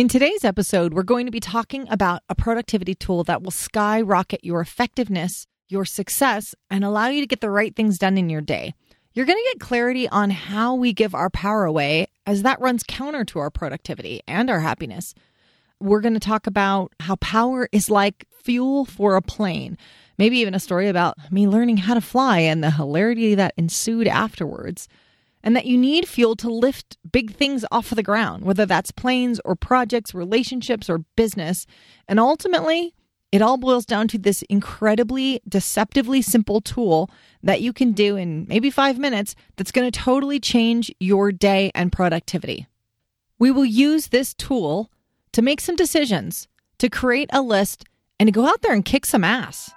In 0.00 0.08
today's 0.08 0.46
episode, 0.46 0.94
we're 0.94 1.02
going 1.02 1.26
to 1.26 1.30
be 1.30 1.40
talking 1.40 1.86
about 1.90 2.22
a 2.30 2.34
productivity 2.34 2.94
tool 2.94 3.22
that 3.24 3.42
will 3.42 3.50
skyrocket 3.50 4.42
your 4.42 4.62
effectiveness, 4.62 5.46
your 5.68 5.84
success, 5.84 6.54
and 6.70 6.82
allow 6.84 7.08
you 7.08 7.20
to 7.20 7.26
get 7.26 7.42
the 7.42 7.50
right 7.50 7.76
things 7.76 7.98
done 7.98 8.16
in 8.16 8.30
your 8.30 8.40
day. 8.40 8.72
You're 9.12 9.26
going 9.26 9.36
to 9.36 9.50
get 9.52 9.60
clarity 9.60 10.08
on 10.08 10.30
how 10.30 10.74
we 10.74 10.94
give 10.94 11.14
our 11.14 11.28
power 11.28 11.66
away, 11.66 12.06
as 12.24 12.44
that 12.44 12.62
runs 12.62 12.82
counter 12.82 13.26
to 13.26 13.40
our 13.40 13.50
productivity 13.50 14.22
and 14.26 14.48
our 14.48 14.60
happiness. 14.60 15.14
We're 15.80 16.00
going 16.00 16.14
to 16.14 16.18
talk 16.18 16.46
about 16.46 16.94
how 17.00 17.16
power 17.16 17.68
is 17.70 17.90
like 17.90 18.24
fuel 18.42 18.86
for 18.86 19.16
a 19.16 19.22
plane, 19.22 19.76
maybe 20.16 20.38
even 20.38 20.54
a 20.54 20.60
story 20.60 20.88
about 20.88 21.18
me 21.30 21.46
learning 21.46 21.76
how 21.76 21.92
to 21.92 22.00
fly 22.00 22.38
and 22.38 22.64
the 22.64 22.70
hilarity 22.70 23.34
that 23.34 23.52
ensued 23.58 24.08
afterwards 24.08 24.88
and 25.42 25.56
that 25.56 25.66
you 25.66 25.78
need 25.78 26.06
fuel 26.06 26.36
to 26.36 26.50
lift 26.50 26.98
big 27.10 27.34
things 27.34 27.64
off 27.70 27.92
of 27.92 27.96
the 27.96 28.02
ground, 28.02 28.44
whether 28.44 28.66
that's 28.66 28.90
planes 28.90 29.40
or 29.44 29.56
projects, 29.56 30.14
relationships, 30.14 30.90
or 30.90 31.04
business. 31.16 31.66
And 32.08 32.20
ultimately, 32.20 32.94
it 33.32 33.42
all 33.42 33.56
boils 33.56 33.86
down 33.86 34.08
to 34.08 34.18
this 34.18 34.42
incredibly 34.42 35.40
deceptively 35.48 36.20
simple 36.20 36.60
tool 36.60 37.10
that 37.42 37.60
you 37.60 37.72
can 37.72 37.92
do 37.92 38.16
in 38.16 38.46
maybe 38.48 38.70
five 38.70 38.98
minutes 38.98 39.34
that's 39.56 39.72
going 39.72 39.90
to 39.90 39.98
totally 39.98 40.40
change 40.40 40.92
your 40.98 41.30
day 41.30 41.70
and 41.74 41.92
productivity. 41.92 42.66
We 43.38 43.50
will 43.50 43.64
use 43.64 44.08
this 44.08 44.34
tool 44.34 44.90
to 45.32 45.42
make 45.42 45.60
some 45.60 45.76
decisions, 45.76 46.48
to 46.78 46.90
create 46.90 47.30
a 47.32 47.40
list, 47.40 47.84
and 48.18 48.26
to 48.26 48.32
go 48.32 48.46
out 48.46 48.62
there 48.62 48.74
and 48.74 48.84
kick 48.84 49.06
some 49.06 49.24
ass. 49.24 49.70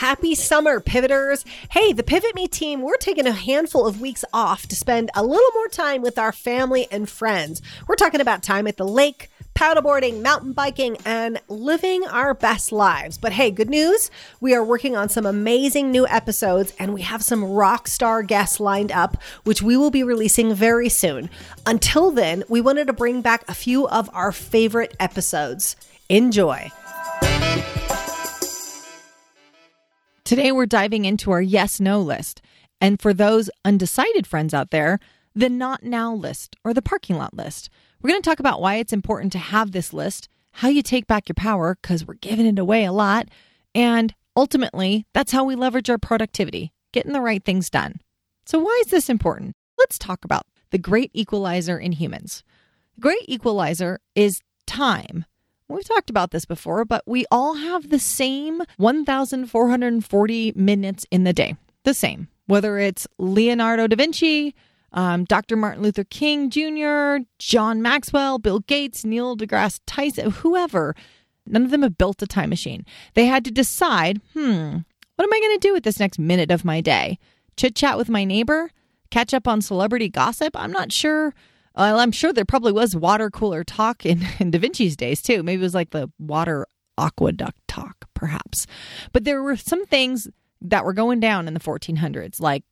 Happy 0.00 0.34
summer, 0.34 0.80
pivoters. 0.80 1.44
Hey, 1.68 1.92
the 1.92 2.02
Pivot 2.02 2.34
Me 2.34 2.48
team, 2.48 2.80
we're 2.80 2.96
taking 2.96 3.26
a 3.26 3.32
handful 3.32 3.86
of 3.86 4.00
weeks 4.00 4.24
off 4.32 4.66
to 4.68 4.74
spend 4.74 5.10
a 5.14 5.22
little 5.22 5.50
more 5.52 5.68
time 5.68 6.00
with 6.00 6.18
our 6.18 6.32
family 6.32 6.88
and 6.90 7.06
friends. 7.06 7.60
We're 7.86 7.96
talking 7.96 8.22
about 8.22 8.42
time 8.42 8.66
at 8.66 8.78
the 8.78 8.88
lake, 8.88 9.28
paddleboarding, 9.54 10.22
mountain 10.22 10.54
biking, 10.54 10.96
and 11.04 11.38
living 11.48 12.06
our 12.06 12.32
best 12.32 12.72
lives. 12.72 13.18
But 13.18 13.32
hey, 13.32 13.50
good 13.50 13.68
news 13.68 14.10
we 14.40 14.54
are 14.54 14.64
working 14.64 14.96
on 14.96 15.10
some 15.10 15.26
amazing 15.26 15.90
new 15.90 16.06
episodes 16.06 16.72
and 16.78 16.94
we 16.94 17.02
have 17.02 17.22
some 17.22 17.44
rock 17.44 17.86
star 17.86 18.22
guests 18.22 18.58
lined 18.58 18.92
up, 18.92 19.18
which 19.44 19.60
we 19.60 19.76
will 19.76 19.90
be 19.90 20.02
releasing 20.02 20.54
very 20.54 20.88
soon. 20.88 21.28
Until 21.66 22.10
then, 22.10 22.42
we 22.48 22.62
wanted 22.62 22.86
to 22.86 22.94
bring 22.94 23.20
back 23.20 23.44
a 23.48 23.54
few 23.54 23.86
of 23.86 24.08
our 24.14 24.32
favorite 24.32 24.96
episodes. 24.98 25.76
Enjoy. 26.08 26.70
Today, 30.30 30.52
we're 30.52 30.64
diving 30.64 31.06
into 31.06 31.32
our 31.32 31.42
yes 31.42 31.80
no 31.80 32.00
list. 32.00 32.40
And 32.80 33.02
for 33.02 33.12
those 33.12 33.50
undecided 33.64 34.28
friends 34.28 34.54
out 34.54 34.70
there, 34.70 35.00
the 35.34 35.48
not 35.48 35.82
now 35.82 36.14
list 36.14 36.54
or 36.62 36.72
the 36.72 36.80
parking 36.80 37.18
lot 37.18 37.34
list. 37.34 37.68
We're 38.00 38.10
going 38.10 38.22
to 38.22 38.30
talk 38.30 38.38
about 38.38 38.60
why 38.60 38.76
it's 38.76 38.92
important 38.92 39.32
to 39.32 39.38
have 39.38 39.72
this 39.72 39.92
list, 39.92 40.28
how 40.52 40.68
you 40.68 40.82
take 40.82 41.08
back 41.08 41.28
your 41.28 41.34
power, 41.34 41.76
because 41.82 42.06
we're 42.06 42.14
giving 42.14 42.46
it 42.46 42.60
away 42.60 42.84
a 42.84 42.92
lot. 42.92 43.26
And 43.74 44.14
ultimately, 44.36 45.04
that's 45.14 45.32
how 45.32 45.42
we 45.42 45.56
leverage 45.56 45.90
our 45.90 45.98
productivity, 45.98 46.72
getting 46.92 47.12
the 47.12 47.20
right 47.20 47.44
things 47.44 47.68
done. 47.68 47.96
So, 48.46 48.60
why 48.60 48.80
is 48.86 48.92
this 48.92 49.10
important? 49.10 49.56
Let's 49.78 49.98
talk 49.98 50.24
about 50.24 50.46
the 50.70 50.78
great 50.78 51.10
equalizer 51.12 51.76
in 51.76 51.90
humans. 51.90 52.44
The 52.94 53.00
great 53.00 53.24
equalizer 53.26 53.98
is 54.14 54.42
time. 54.64 55.24
We've 55.70 55.84
talked 55.84 56.10
about 56.10 56.32
this 56.32 56.44
before, 56.44 56.84
but 56.84 57.04
we 57.06 57.26
all 57.30 57.54
have 57.54 57.90
the 57.90 58.00
same 58.00 58.60
1,440 58.78 60.52
minutes 60.56 61.06
in 61.12 61.22
the 61.22 61.32
day. 61.32 61.56
The 61.84 61.94
same. 61.94 62.28
Whether 62.46 62.78
it's 62.78 63.06
Leonardo 63.18 63.86
da 63.86 63.94
Vinci, 63.94 64.54
um, 64.92 65.24
Dr. 65.24 65.54
Martin 65.54 65.82
Luther 65.82 66.02
King 66.02 66.50
Jr., 66.50 67.24
John 67.38 67.80
Maxwell, 67.80 68.40
Bill 68.40 68.58
Gates, 68.60 69.04
Neil 69.04 69.36
deGrasse 69.36 69.78
Tyson, 69.86 70.32
whoever, 70.32 70.96
none 71.46 71.64
of 71.64 71.70
them 71.70 71.82
have 71.82 71.96
built 71.96 72.20
a 72.20 72.26
time 72.26 72.50
machine. 72.50 72.84
They 73.14 73.26
had 73.26 73.44
to 73.44 73.52
decide, 73.52 74.20
hmm, 74.34 74.78
what 75.14 75.24
am 75.24 75.32
I 75.32 75.40
going 75.40 75.60
to 75.60 75.68
do 75.68 75.72
with 75.72 75.84
this 75.84 76.00
next 76.00 76.18
minute 76.18 76.50
of 76.50 76.64
my 76.64 76.80
day? 76.80 77.18
Chit 77.56 77.76
chat 77.76 77.96
with 77.96 78.08
my 78.08 78.24
neighbor? 78.24 78.72
Catch 79.10 79.32
up 79.32 79.46
on 79.46 79.62
celebrity 79.62 80.08
gossip? 80.08 80.56
I'm 80.56 80.72
not 80.72 80.90
sure 80.90 81.32
well, 81.76 81.98
I'm 81.98 82.12
sure 82.12 82.32
there 82.32 82.44
probably 82.44 82.72
was 82.72 82.96
water 82.96 83.30
cooler 83.30 83.64
talk 83.64 84.04
in, 84.04 84.26
in 84.38 84.50
Da 84.50 84.58
Vinci's 84.58 84.96
days 84.96 85.22
too. 85.22 85.42
Maybe 85.42 85.60
it 85.60 85.64
was 85.64 85.74
like 85.74 85.90
the 85.90 86.10
water 86.18 86.66
aqueduct 86.98 87.58
talk, 87.68 88.06
perhaps. 88.14 88.66
But 89.12 89.24
there 89.24 89.42
were 89.42 89.56
some 89.56 89.86
things 89.86 90.28
that 90.62 90.84
were 90.84 90.92
going 90.92 91.20
down 91.20 91.48
in 91.48 91.54
the 91.54 91.60
1400s, 91.60 92.40
like 92.40 92.64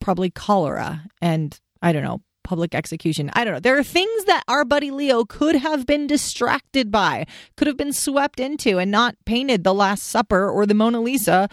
probably 0.00 0.30
cholera 0.30 1.04
and 1.20 1.58
I 1.82 1.92
don't 1.92 2.04
know, 2.04 2.22
public 2.44 2.74
execution. 2.74 3.30
I 3.32 3.44
don't 3.44 3.54
know. 3.54 3.60
There 3.60 3.78
are 3.78 3.84
things 3.84 4.24
that 4.24 4.44
our 4.48 4.64
buddy 4.64 4.90
Leo 4.90 5.24
could 5.24 5.56
have 5.56 5.86
been 5.86 6.06
distracted 6.06 6.90
by, 6.90 7.26
could 7.56 7.66
have 7.66 7.76
been 7.76 7.92
swept 7.92 8.40
into, 8.40 8.78
and 8.78 8.90
not 8.90 9.16
painted 9.24 9.64
the 9.64 9.74
Last 9.74 10.04
Supper 10.04 10.48
or 10.48 10.66
the 10.66 10.74
Mona 10.74 11.00
Lisa 11.00 11.48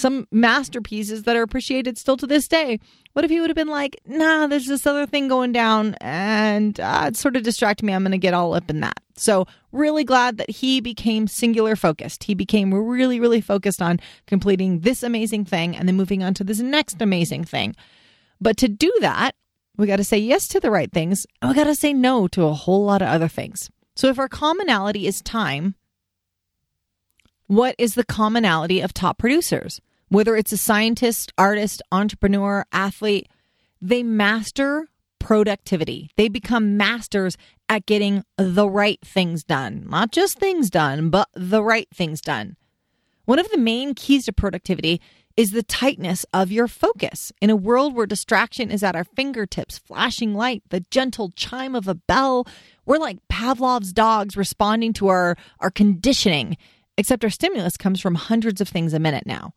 some 0.00 0.26
masterpieces 0.32 1.24
that 1.24 1.36
are 1.36 1.42
appreciated 1.42 1.98
still 1.98 2.16
to 2.16 2.26
this 2.26 2.48
day. 2.48 2.80
What 3.12 3.24
if 3.24 3.30
he 3.30 3.40
would 3.40 3.50
have 3.50 3.56
been 3.56 3.68
like, 3.68 4.00
nah, 4.06 4.46
there's 4.46 4.66
this 4.66 4.86
other 4.86 5.06
thing 5.06 5.28
going 5.28 5.52
down 5.52 5.94
and 6.00 6.78
uh, 6.80 7.06
it's 7.08 7.20
sort 7.20 7.36
of 7.36 7.42
distracting 7.42 7.86
me. 7.86 7.92
I'm 7.92 8.02
going 8.02 8.12
to 8.12 8.18
get 8.18 8.34
all 8.34 8.54
up 8.54 8.70
in 8.70 8.80
that. 8.80 9.00
So, 9.16 9.46
really 9.70 10.04
glad 10.04 10.38
that 10.38 10.48
he 10.48 10.80
became 10.80 11.26
singular 11.26 11.76
focused. 11.76 12.24
He 12.24 12.34
became 12.34 12.72
really, 12.72 13.20
really 13.20 13.42
focused 13.42 13.82
on 13.82 14.00
completing 14.26 14.80
this 14.80 15.02
amazing 15.02 15.44
thing 15.44 15.76
and 15.76 15.86
then 15.86 15.96
moving 15.96 16.22
on 16.22 16.32
to 16.34 16.44
this 16.44 16.60
next 16.60 17.02
amazing 17.02 17.44
thing. 17.44 17.76
But 18.40 18.56
to 18.58 18.68
do 18.68 18.90
that, 19.00 19.34
we 19.76 19.86
got 19.86 19.96
to 19.96 20.04
say 20.04 20.18
yes 20.18 20.48
to 20.48 20.60
the 20.60 20.70
right 20.70 20.90
things 20.90 21.26
and 21.42 21.50
we 21.50 21.54
got 21.54 21.64
to 21.64 21.74
say 21.74 21.92
no 21.92 22.28
to 22.28 22.44
a 22.44 22.54
whole 22.54 22.84
lot 22.84 23.02
of 23.02 23.08
other 23.08 23.28
things. 23.28 23.70
So, 23.94 24.08
if 24.08 24.18
our 24.18 24.28
commonality 24.28 25.06
is 25.06 25.20
time, 25.20 25.74
what 27.46 27.74
is 27.78 27.94
the 27.94 28.04
commonality 28.04 28.80
of 28.80 28.94
top 28.94 29.18
producers? 29.18 29.80
Whether 30.10 30.36
it's 30.36 30.52
a 30.52 30.56
scientist, 30.56 31.32
artist, 31.38 31.80
entrepreneur, 31.90 32.66
athlete, 32.72 33.28
they 33.80 34.02
master 34.02 34.88
productivity. 35.18 36.10
They 36.16 36.28
become 36.28 36.76
masters 36.76 37.36
at 37.68 37.86
getting 37.86 38.24
the 38.36 38.68
right 38.68 38.98
things 39.04 39.44
done, 39.44 39.86
not 39.88 40.10
just 40.10 40.38
things 40.38 40.68
done, 40.68 41.10
but 41.10 41.28
the 41.34 41.62
right 41.62 41.88
things 41.94 42.20
done. 42.20 42.56
One 43.24 43.38
of 43.38 43.48
the 43.50 43.58
main 43.58 43.94
keys 43.94 44.24
to 44.24 44.32
productivity 44.32 45.00
is 45.36 45.52
the 45.52 45.62
tightness 45.62 46.26
of 46.34 46.50
your 46.50 46.66
focus. 46.66 47.32
In 47.40 47.48
a 47.48 47.56
world 47.56 47.94
where 47.94 48.06
distraction 48.06 48.70
is 48.70 48.82
at 48.82 48.96
our 48.96 49.04
fingertips, 49.04 49.78
flashing 49.78 50.34
light, 50.34 50.64
the 50.70 50.84
gentle 50.90 51.30
chime 51.36 51.76
of 51.76 51.86
a 51.86 51.94
bell, 51.94 52.46
we're 52.84 52.98
like 52.98 53.18
Pavlov's 53.28 53.92
dogs 53.92 54.36
responding 54.36 54.92
to 54.94 55.06
our, 55.06 55.36
our 55.60 55.70
conditioning, 55.70 56.56
except 56.98 57.22
our 57.22 57.30
stimulus 57.30 57.76
comes 57.76 58.00
from 58.00 58.16
hundreds 58.16 58.60
of 58.60 58.68
things 58.68 58.92
a 58.92 58.98
minute 58.98 59.26
now. 59.26 59.54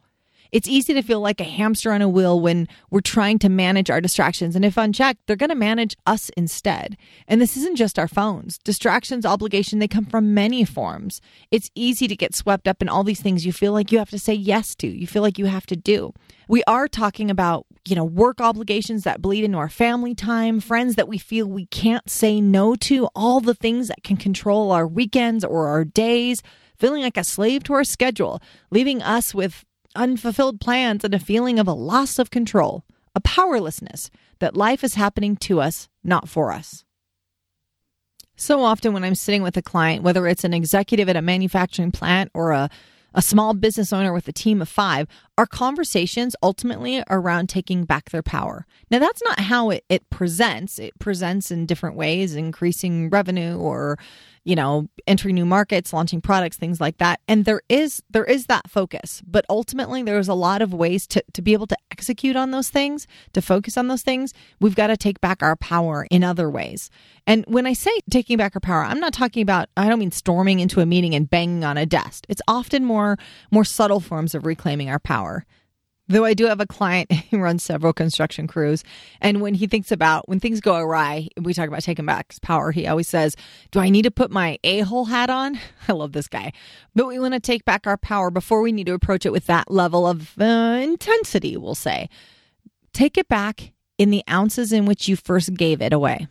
It's 0.53 0.67
easy 0.67 0.93
to 0.93 1.01
feel 1.01 1.19
like 1.19 1.41
a 1.41 1.45
hamster 1.45 1.91
on 1.91 2.03
a 2.03 2.07
wheel 2.07 2.39
when 2.39 2.67
we're 2.91 3.01
trying 3.01 3.39
to 3.39 3.49
manage 3.49 3.89
our 3.89 3.99
distractions. 3.99 4.55
And 4.55 4.63
if 4.63 4.77
unchecked, 4.77 5.21
they're 5.25 5.35
going 5.35 5.49
to 5.49 5.55
manage 5.55 5.97
us 6.05 6.29
instead. 6.37 6.95
And 7.27 7.41
this 7.41 7.57
isn't 7.57 7.75
just 7.75 7.97
our 7.97 8.07
phones. 8.07 8.59
Distractions, 8.59 9.25
obligation, 9.25 9.79
they 9.79 9.87
come 9.87 10.05
from 10.05 10.35
many 10.35 10.63
forms. 10.63 11.21
It's 11.49 11.71
easy 11.73 12.07
to 12.07 12.15
get 12.15 12.35
swept 12.35 12.67
up 12.67 12.83
in 12.83 12.87
all 12.87 13.03
these 13.03 13.19
things 13.19 13.47
you 13.47 13.51
feel 13.51 13.73
like 13.73 13.91
you 13.91 13.97
have 13.97 14.11
to 14.11 14.19
say 14.19 14.35
yes 14.35 14.75
to, 14.75 14.87
you 14.87 15.07
feel 15.07 15.23
like 15.23 15.39
you 15.39 15.47
have 15.47 15.65
to 15.65 15.75
do. 15.75 16.13
We 16.47 16.63
are 16.65 16.87
talking 16.87 17.31
about, 17.31 17.65
you 17.87 17.95
know, 17.95 18.05
work 18.05 18.39
obligations 18.39 19.05
that 19.05 19.23
bleed 19.23 19.43
into 19.43 19.57
our 19.57 19.69
family 19.69 20.13
time, 20.13 20.59
friends 20.59 20.93
that 20.95 21.07
we 21.07 21.17
feel 21.17 21.47
we 21.47 21.65
can't 21.65 22.07
say 22.07 22.39
no 22.39 22.75
to, 22.75 23.07
all 23.15 23.39
the 23.39 23.55
things 23.55 23.87
that 23.87 24.03
can 24.03 24.17
control 24.17 24.71
our 24.71 24.85
weekends 24.85 25.43
or 25.43 25.67
our 25.67 25.83
days 25.83 26.43
feeling 26.77 27.01
like 27.01 27.17
a 27.17 27.23
slave 27.23 27.63
to 27.63 27.73
our 27.73 27.83
schedule, 27.83 28.41
leaving 28.69 29.01
us 29.01 29.33
with 29.33 29.63
unfulfilled 29.95 30.59
plans, 30.59 31.03
and 31.03 31.13
a 31.13 31.19
feeling 31.19 31.59
of 31.59 31.67
a 31.67 31.73
loss 31.73 32.19
of 32.19 32.31
control, 32.31 32.83
a 33.15 33.21
powerlessness 33.21 34.09
that 34.39 34.57
life 34.57 34.83
is 34.83 34.95
happening 34.95 35.35
to 35.37 35.61
us, 35.61 35.87
not 36.03 36.27
for 36.27 36.51
us. 36.51 36.83
So 38.35 38.61
often, 38.61 38.93
when 38.93 39.03
I'm 39.03 39.15
sitting 39.15 39.43
with 39.43 39.55
a 39.57 39.61
client, 39.61 40.03
whether 40.03 40.27
it's 40.27 40.43
an 40.43 40.53
executive 40.53 41.07
at 41.07 41.15
a 41.15 41.21
manufacturing 41.21 41.91
plant 41.91 42.31
or 42.33 42.51
a, 42.51 42.69
a 43.13 43.21
small 43.21 43.53
business 43.53 43.93
owner 43.93 44.11
with 44.11 44.27
a 44.27 44.33
team 44.33 44.61
of 44.61 44.67
five, 44.67 45.07
our 45.37 45.45
conversations 45.45 46.35
ultimately 46.41 47.03
are 47.07 47.19
around 47.19 47.47
taking 47.47 47.85
back 47.85 48.09
their 48.09 48.23
power. 48.23 48.65
Now, 48.89 48.99
that's 48.99 49.21
not 49.23 49.39
how 49.39 49.69
it, 49.69 49.85
it 49.87 50.09
presents. 50.09 50.79
It 50.79 50.97
presents 50.97 51.51
in 51.51 51.67
different 51.67 51.95
ways, 51.95 52.35
increasing 52.35 53.09
revenue 53.09 53.55
or 53.55 53.99
you 54.43 54.55
know 54.55 54.87
entering 55.07 55.35
new 55.35 55.45
markets 55.45 55.93
launching 55.93 56.21
products 56.21 56.57
things 56.57 56.79
like 56.81 56.97
that. 56.97 57.19
And 57.27 57.45
there 57.45 57.61
is 57.69 58.01
there 58.09 58.25
is 58.25 58.47
that 58.47 58.69
focus 58.69 59.21
but 59.25 59.45
ultimately 59.49 60.03
there's 60.03 60.27
a 60.27 60.33
lot 60.33 60.61
of 60.61 60.73
ways 60.73 61.07
to, 61.07 61.23
to 61.33 61.41
be 61.41 61.53
able 61.53 61.67
to 61.67 61.77
execute 61.91 62.35
on 62.35 62.51
those 62.51 62.69
things 62.69 63.07
to 63.33 63.41
focus 63.41 63.77
on 63.77 63.87
those 63.87 64.01
things. 64.01 64.33
We've 64.59 64.75
got 64.75 64.87
to 64.87 64.97
take 64.97 65.21
back 65.21 65.41
our 65.41 65.55
power 65.55 66.07
in 66.09 66.23
other 66.23 66.49
ways. 66.49 66.89
And 67.25 67.45
when 67.47 67.65
i 67.65 67.73
say 67.73 67.91
taking 68.09 68.37
back 68.37 68.55
our 68.55 68.61
power 68.61 68.83
i'm 68.83 68.99
not 68.99 69.13
talking 69.13 69.41
about 69.41 69.69
i 69.77 69.87
don't 69.87 69.99
mean 69.99 70.11
storming 70.11 70.59
into 70.59 70.81
a 70.81 70.85
meeting 70.85 71.15
and 71.15 71.29
banging 71.29 71.63
on 71.63 71.77
a 71.77 71.85
desk. 71.85 72.25
It's 72.29 72.41
often 72.47 72.85
more 72.85 73.17
more 73.51 73.65
subtle 73.65 73.99
forms 73.99 74.35
of 74.35 74.45
reclaiming 74.45 74.89
our 74.89 74.99
power 74.99 75.45
Though 76.13 76.25
I 76.25 76.35
do 76.35 76.45
have 76.45 76.59
a 76.59 76.67
client 76.67 77.11
who 77.31 77.39
runs 77.39 77.63
several 77.63 77.91
construction 77.91 78.45
crews. 78.45 78.83
And 79.19 79.41
when 79.41 79.55
he 79.55 79.65
thinks 79.65 79.91
about 79.91 80.29
when 80.29 80.39
things 80.39 80.61
go 80.61 80.75
awry, 80.75 81.27
we 81.41 81.55
talk 81.55 81.67
about 81.67 81.81
taking 81.81 82.05
back 82.05 82.35
power, 82.43 82.71
he 82.71 82.85
always 82.85 83.09
says, 83.09 83.35
Do 83.71 83.79
I 83.79 83.89
need 83.89 84.03
to 84.03 84.11
put 84.11 84.29
my 84.29 84.59
a 84.63 84.81
hole 84.81 85.05
hat 85.05 85.31
on? 85.31 85.59
I 85.87 85.93
love 85.93 86.11
this 86.11 86.27
guy. 86.27 86.53
But 86.93 87.07
we 87.07 87.17
want 87.17 87.33
to 87.33 87.39
take 87.39 87.65
back 87.65 87.87
our 87.87 87.97
power 87.97 88.29
before 88.29 88.61
we 88.61 88.71
need 88.71 88.85
to 88.85 88.93
approach 88.93 89.25
it 89.25 89.31
with 89.31 89.47
that 89.47 89.71
level 89.71 90.05
of 90.05 90.39
uh, 90.39 90.79
intensity, 90.83 91.57
we'll 91.57 91.73
say. 91.73 92.09
Take 92.93 93.17
it 93.17 93.27
back 93.27 93.71
in 93.97 94.11
the 94.11 94.23
ounces 94.29 94.71
in 94.71 94.85
which 94.85 95.07
you 95.07 95.15
first 95.15 95.55
gave 95.55 95.81
it 95.81 95.93
away. 95.93 96.27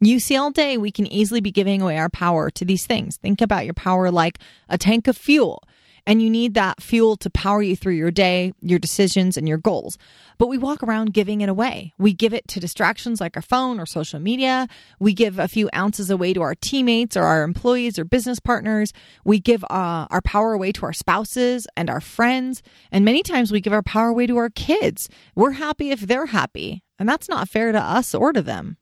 You 0.00 0.18
see, 0.18 0.36
all 0.36 0.50
day 0.50 0.78
we 0.78 0.90
can 0.90 1.06
easily 1.06 1.40
be 1.40 1.52
giving 1.52 1.80
away 1.80 1.96
our 1.96 2.10
power 2.10 2.50
to 2.50 2.64
these 2.64 2.86
things. 2.86 3.18
Think 3.18 3.40
about 3.40 3.66
your 3.66 3.74
power 3.74 4.10
like 4.10 4.40
a 4.68 4.76
tank 4.76 5.06
of 5.06 5.16
fuel 5.16 5.62
and 6.06 6.22
you 6.22 6.30
need 6.30 6.54
that 6.54 6.82
fuel 6.82 7.16
to 7.16 7.30
power 7.30 7.62
you 7.62 7.76
through 7.76 7.94
your 7.94 8.10
day, 8.10 8.52
your 8.60 8.78
decisions, 8.78 9.36
and 9.36 9.48
your 9.48 9.58
goals. 9.58 9.98
But 10.38 10.48
we 10.48 10.58
walk 10.58 10.82
around 10.82 11.14
giving 11.14 11.40
it 11.40 11.48
away. 11.48 11.94
We 11.98 12.12
give 12.12 12.32
it 12.34 12.46
to 12.48 12.60
distractions 12.60 13.20
like 13.20 13.36
our 13.36 13.42
phone 13.42 13.80
or 13.80 13.86
social 13.86 14.20
media. 14.20 14.68
We 15.00 15.14
give 15.14 15.38
a 15.38 15.48
few 15.48 15.68
ounces 15.74 16.10
away 16.10 16.34
to 16.34 16.42
our 16.42 16.54
teammates 16.54 17.16
or 17.16 17.24
our 17.24 17.42
employees 17.42 17.98
or 17.98 18.04
business 18.04 18.38
partners. 18.38 18.92
We 19.24 19.40
give 19.40 19.64
uh, 19.64 20.06
our 20.10 20.22
power 20.22 20.52
away 20.52 20.72
to 20.72 20.86
our 20.86 20.92
spouses 20.92 21.66
and 21.76 21.90
our 21.90 22.00
friends. 22.00 22.62
And 22.92 23.04
many 23.04 23.22
times 23.22 23.50
we 23.50 23.60
give 23.60 23.72
our 23.72 23.82
power 23.82 24.08
away 24.08 24.26
to 24.26 24.36
our 24.36 24.50
kids. 24.50 25.08
We're 25.34 25.52
happy 25.52 25.90
if 25.90 26.00
they're 26.00 26.26
happy. 26.26 26.82
And 26.98 27.08
that's 27.08 27.28
not 27.28 27.48
fair 27.48 27.72
to 27.72 27.80
us 27.80 28.14
or 28.14 28.32
to 28.32 28.42
them. 28.42 28.76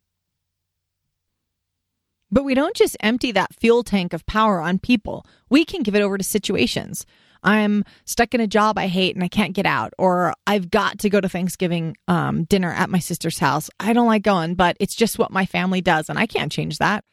But 2.31 2.45
we 2.45 2.55
don't 2.55 2.77
just 2.77 2.97
empty 3.01 3.33
that 3.33 3.55
fuel 3.55 3.83
tank 3.83 4.13
of 4.13 4.27
power 4.27 4.61
on 4.61 4.79
people. 4.79 5.27
We 5.49 5.65
can 5.65 5.83
give 5.83 5.95
it 5.95 6.03
over 6.03 6.19
to 6.19 6.25
situations. 6.25 7.07
I'm 7.45 7.85
stuck 8.07 8.35
in 8.35 8.41
a 8.41 8.47
job 8.47 8.79
I 8.79 8.89
hate 8.89 9.15
and 9.15 9.23
I 9.23 9.29
can't 9.29 9.53
get 9.53 9.67
out, 9.67 9.93
or 9.99 10.33
I've 10.47 10.71
got 10.71 10.99
to 11.01 11.11
go 11.11 11.21
to 11.21 11.29
Thanksgiving 11.29 11.97
um, 12.09 12.45
dinner 12.45 12.73
at 12.73 12.91
my 12.91 12.99
sister's 12.99 13.39
house. 13.39 13.69
I 13.79 13.93
don't 13.93 14.07
like 14.07 14.23
going, 14.23 14.55
but 14.55 14.77
it's 14.81 14.95
just 14.95 15.19
what 15.19 15.31
my 15.31 15.45
family 15.45 15.83
does, 15.83 16.09
and 16.09 16.19
I 16.19 16.27
can't 16.27 16.51
change 16.51 16.79
that. 16.79 17.05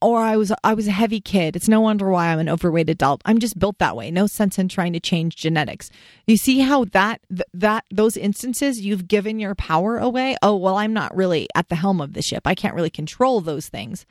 Or 0.00 0.20
I 0.20 0.36
was 0.36 0.52
I 0.62 0.74
was 0.74 0.86
a 0.86 0.92
heavy 0.92 1.20
kid. 1.20 1.56
It's 1.56 1.68
no 1.68 1.80
wonder 1.80 2.08
why 2.08 2.28
I'm 2.28 2.38
an 2.38 2.48
overweight 2.48 2.88
adult. 2.88 3.20
I'm 3.24 3.40
just 3.40 3.58
built 3.58 3.78
that 3.78 3.96
way. 3.96 4.12
No 4.12 4.28
sense 4.28 4.56
in 4.56 4.68
trying 4.68 4.92
to 4.92 5.00
change 5.00 5.34
genetics. 5.34 5.90
You 6.24 6.36
see 6.36 6.60
how 6.60 6.84
that 6.92 7.20
that 7.52 7.84
those 7.90 8.16
instances 8.16 8.80
you've 8.80 9.08
given 9.08 9.40
your 9.40 9.56
power 9.56 9.98
away. 9.98 10.36
Oh 10.40 10.54
well, 10.54 10.76
I'm 10.76 10.92
not 10.92 11.16
really 11.16 11.48
at 11.56 11.68
the 11.68 11.74
helm 11.74 12.00
of 12.00 12.12
the 12.12 12.22
ship. 12.22 12.46
I 12.46 12.54
can't 12.54 12.76
really 12.76 12.90
control 12.90 13.40
those 13.40 13.68
things. 13.68 14.06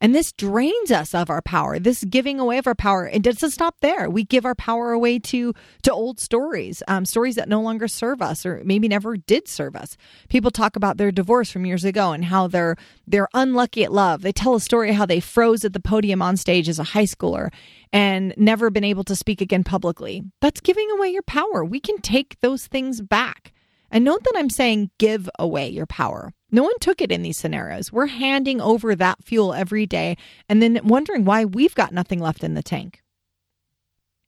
And 0.00 0.14
this 0.14 0.32
drains 0.32 0.90
us 0.90 1.14
of 1.14 1.30
our 1.30 1.42
power. 1.42 1.78
This 1.78 2.04
giving 2.04 2.38
away 2.38 2.58
of 2.58 2.66
our 2.66 2.74
power, 2.74 3.08
it 3.08 3.22
doesn't 3.22 3.50
stop 3.50 3.76
there. 3.80 4.08
We 4.10 4.24
give 4.24 4.44
our 4.44 4.54
power 4.54 4.92
away 4.92 5.18
to 5.20 5.54
to 5.82 5.92
old 5.92 6.20
stories, 6.20 6.82
um, 6.88 7.04
stories 7.04 7.36
that 7.36 7.48
no 7.48 7.60
longer 7.60 7.88
serve 7.88 8.22
us 8.22 8.44
or 8.44 8.62
maybe 8.64 8.88
never 8.88 9.16
did 9.16 9.48
serve 9.48 9.76
us. 9.76 9.96
People 10.28 10.50
talk 10.50 10.76
about 10.76 10.96
their 10.96 11.12
divorce 11.12 11.50
from 11.50 11.66
years 11.66 11.84
ago 11.84 12.12
and 12.12 12.24
how 12.24 12.46
they're 12.46 12.76
they're 13.06 13.28
unlucky 13.34 13.84
at 13.84 13.92
love. 13.92 14.22
They 14.22 14.32
tell 14.32 14.54
a 14.54 14.60
story 14.60 14.92
how 14.92 15.06
they 15.06 15.20
froze 15.20 15.64
at 15.64 15.72
the 15.72 15.80
podium 15.80 16.22
on 16.22 16.36
stage 16.36 16.68
as 16.68 16.78
a 16.78 16.84
high 16.84 17.04
schooler 17.04 17.52
and 17.92 18.34
never 18.36 18.70
been 18.70 18.84
able 18.84 19.04
to 19.04 19.16
speak 19.16 19.40
again 19.40 19.64
publicly. 19.64 20.22
That's 20.40 20.60
giving 20.60 20.90
away 20.90 21.08
your 21.10 21.22
power. 21.22 21.64
We 21.64 21.80
can 21.80 21.98
take 21.98 22.36
those 22.40 22.66
things 22.66 23.00
back. 23.00 23.52
And 23.90 24.04
note 24.04 24.22
that 24.24 24.34
I'm 24.36 24.50
saying 24.50 24.90
give 24.98 25.28
away 25.38 25.68
your 25.68 25.86
power. 25.86 26.32
No 26.50 26.62
one 26.62 26.78
took 26.80 27.00
it 27.00 27.12
in 27.12 27.22
these 27.22 27.38
scenarios. 27.38 27.92
We're 27.92 28.06
handing 28.06 28.60
over 28.60 28.94
that 28.94 29.24
fuel 29.24 29.52
every 29.52 29.86
day 29.86 30.16
and 30.48 30.62
then 30.62 30.80
wondering 30.84 31.24
why 31.24 31.44
we've 31.44 31.74
got 31.74 31.92
nothing 31.92 32.20
left 32.20 32.44
in 32.44 32.54
the 32.54 32.62
tank. 32.62 33.02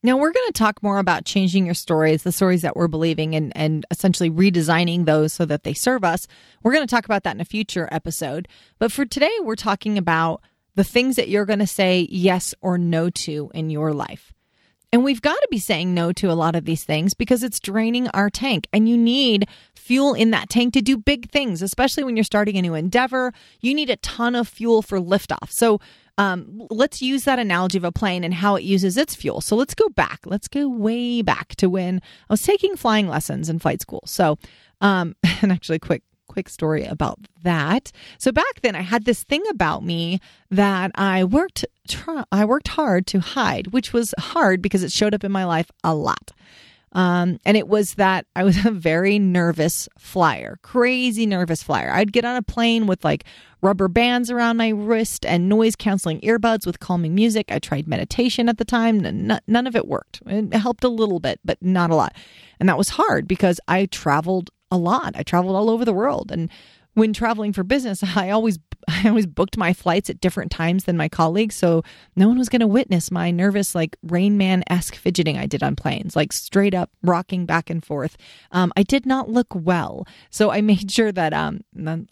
Now, 0.01 0.15
we're 0.15 0.31
going 0.31 0.47
to 0.47 0.53
talk 0.53 0.81
more 0.81 0.97
about 0.97 1.25
changing 1.25 1.65
your 1.65 1.75
stories, 1.75 2.23
the 2.23 2.31
stories 2.31 2.61
that 2.61 2.77
we're 2.77 2.87
believing, 2.87 3.35
and, 3.35 3.51
and 3.53 3.85
essentially 3.91 4.29
redesigning 4.29 5.05
those 5.05 5.33
so 5.33 5.43
that 5.45 5.63
they 5.63 5.73
serve 5.73 6.05
us. 6.05 6.25
We're 6.63 6.71
going 6.71 6.87
to 6.87 6.95
talk 6.95 7.03
about 7.03 7.23
that 7.23 7.35
in 7.35 7.41
a 7.41 7.45
future 7.45 7.89
episode. 7.91 8.47
But 8.79 8.93
for 8.93 9.05
today, 9.05 9.35
we're 9.41 9.55
talking 9.55 9.97
about 9.97 10.41
the 10.75 10.85
things 10.85 11.17
that 11.17 11.27
you're 11.27 11.45
going 11.45 11.59
to 11.59 11.67
say 11.67 12.07
yes 12.09 12.55
or 12.61 12.77
no 12.77 13.09
to 13.09 13.51
in 13.53 13.69
your 13.69 13.93
life. 13.93 14.31
And 14.91 15.03
we've 15.03 15.21
got 15.21 15.35
to 15.35 15.47
be 15.51 15.59
saying 15.59 15.93
no 15.93 16.11
to 16.13 16.31
a 16.31 16.33
lot 16.33 16.55
of 16.55 16.65
these 16.65 16.83
things 16.83 17.13
because 17.13 17.43
it's 17.43 17.59
draining 17.59 18.07
our 18.09 18.29
tank. 18.29 18.67
And 18.73 18.89
you 18.89 18.97
need 18.97 19.47
fuel 19.75 20.13
in 20.13 20.31
that 20.31 20.49
tank 20.49 20.73
to 20.73 20.81
do 20.81 20.97
big 20.97 21.29
things, 21.29 21.61
especially 21.61 22.03
when 22.03 22.17
you're 22.17 22.23
starting 22.23 22.57
a 22.57 22.61
new 22.61 22.73
endeavor. 22.73 23.31
You 23.61 23.75
need 23.75 23.89
a 23.89 23.97
ton 23.97 24.35
of 24.35 24.47
fuel 24.47 24.81
for 24.81 24.99
liftoff. 24.99 25.51
So 25.51 25.79
um, 26.17 26.67
let's 26.69 27.01
use 27.01 27.23
that 27.23 27.39
analogy 27.39 27.77
of 27.77 27.83
a 27.83 27.91
plane 27.91 28.23
and 28.23 28.33
how 28.33 28.55
it 28.55 28.63
uses 28.63 28.97
its 28.97 29.15
fuel. 29.15 29.41
So 29.41 29.55
let's 29.55 29.73
go 29.73 29.89
back. 29.89 30.19
Let's 30.25 30.47
go 30.47 30.67
way 30.67 31.21
back 31.21 31.55
to 31.57 31.69
when 31.69 32.01
I 32.29 32.33
was 32.33 32.41
taking 32.41 32.75
flying 32.75 33.07
lessons 33.07 33.47
in 33.47 33.59
flight 33.59 33.81
school. 33.81 34.01
So, 34.05 34.37
um, 34.81 35.15
and 35.41 35.51
actually, 35.51 35.79
quick 35.79 36.03
quick 36.27 36.47
story 36.47 36.85
about 36.85 37.17
that. 37.41 37.91
So 38.19 38.31
back 38.31 38.61
then 38.61 38.75
I 38.75 38.81
had 38.81 39.03
this 39.03 39.23
thing 39.23 39.43
about 39.49 39.83
me 39.83 40.19
that 40.51 40.91
I 40.93 41.23
worked 41.23 41.65
try, 41.89 42.23
I 42.31 42.45
worked 42.45 42.69
hard 42.69 43.07
to 43.07 43.19
hide, 43.19 43.67
which 43.67 43.93
was 43.93 44.13
hard 44.17 44.61
because 44.61 44.83
it 44.83 44.91
showed 44.91 45.13
up 45.13 45.23
in 45.23 45.31
my 45.31 45.45
life 45.45 45.69
a 45.83 45.93
lot. 45.93 46.31
Um, 46.91 47.39
and 47.45 47.55
it 47.55 47.67
was 47.67 47.95
that 47.95 48.25
I 48.35 48.43
was 48.43 48.57
a 48.65 48.71
very 48.71 49.19
nervous 49.19 49.87
flyer, 49.97 50.57
crazy 50.61 51.25
nervous 51.25 51.61
flyer. 51.63 51.91
I'd 51.91 52.13
get 52.13 52.25
on 52.25 52.35
a 52.35 52.41
plane 52.41 52.87
with 52.87 53.03
like 53.03 53.25
rubber 53.61 53.87
bands 53.87 54.31
around 54.31 54.57
my 54.57 54.69
wrist 54.69 55.25
and 55.25 55.49
noise 55.49 55.75
canceling 55.75 56.21
earbuds 56.21 56.65
with 56.65 56.79
calming 56.79 57.13
music. 57.13 57.51
I 57.51 57.59
tried 57.59 57.87
meditation 57.87 58.49
at 58.49 58.57
the 58.57 58.65
time, 58.65 59.05
and 59.05 59.39
none 59.47 59.67
of 59.67 59.75
it 59.75 59.87
worked. 59.87 60.21
It 60.25 60.53
helped 60.53 60.83
a 60.83 60.89
little 60.89 61.19
bit, 61.19 61.39
but 61.43 61.57
not 61.61 61.91
a 61.91 61.95
lot. 61.95 62.15
And 62.59 62.67
that 62.69 62.77
was 62.77 62.89
hard 62.89 63.27
because 63.27 63.59
I 63.67 63.85
traveled 63.85 64.49
a 64.71 64.77
lot. 64.77 65.13
I 65.15 65.23
traveled 65.23 65.55
all 65.55 65.69
over 65.69 65.83
the 65.83 65.93
world. 65.93 66.31
And 66.31 66.49
when 66.99 67.13
traveling 67.13 67.53
for 67.53 67.63
business, 67.63 68.03
I 68.15 68.29
always 68.29 68.59
I 68.87 69.07
always 69.07 69.27
booked 69.27 69.57
my 69.57 69.73
flights 69.73 70.09
at 70.09 70.21
different 70.21 70.51
times 70.51 70.85
than 70.85 70.97
my 70.97 71.09
colleagues, 71.09 71.55
so 71.55 71.83
no 72.15 72.27
one 72.27 72.37
was 72.37 72.49
going 72.49 72.61
to 72.61 72.67
witness 72.67 73.11
my 73.11 73.29
nervous, 73.29 73.75
like 73.75 73.97
Rain 74.03 74.37
Man 74.37 74.63
esque 74.69 74.95
fidgeting 74.95 75.37
I 75.37 75.45
did 75.45 75.61
on 75.61 75.75
planes, 75.75 76.15
like 76.15 76.33
straight 76.33 76.73
up 76.73 76.89
rocking 77.03 77.45
back 77.45 77.69
and 77.69 77.83
forth. 77.83 78.17
Um, 78.51 78.73
I 78.75 78.83
did 78.83 79.05
not 79.05 79.29
look 79.29 79.47
well, 79.53 80.07
so 80.29 80.49
I 80.49 80.61
made 80.69 80.91
sure 80.91 81.11
that 81.11 81.33
um, 81.33 81.61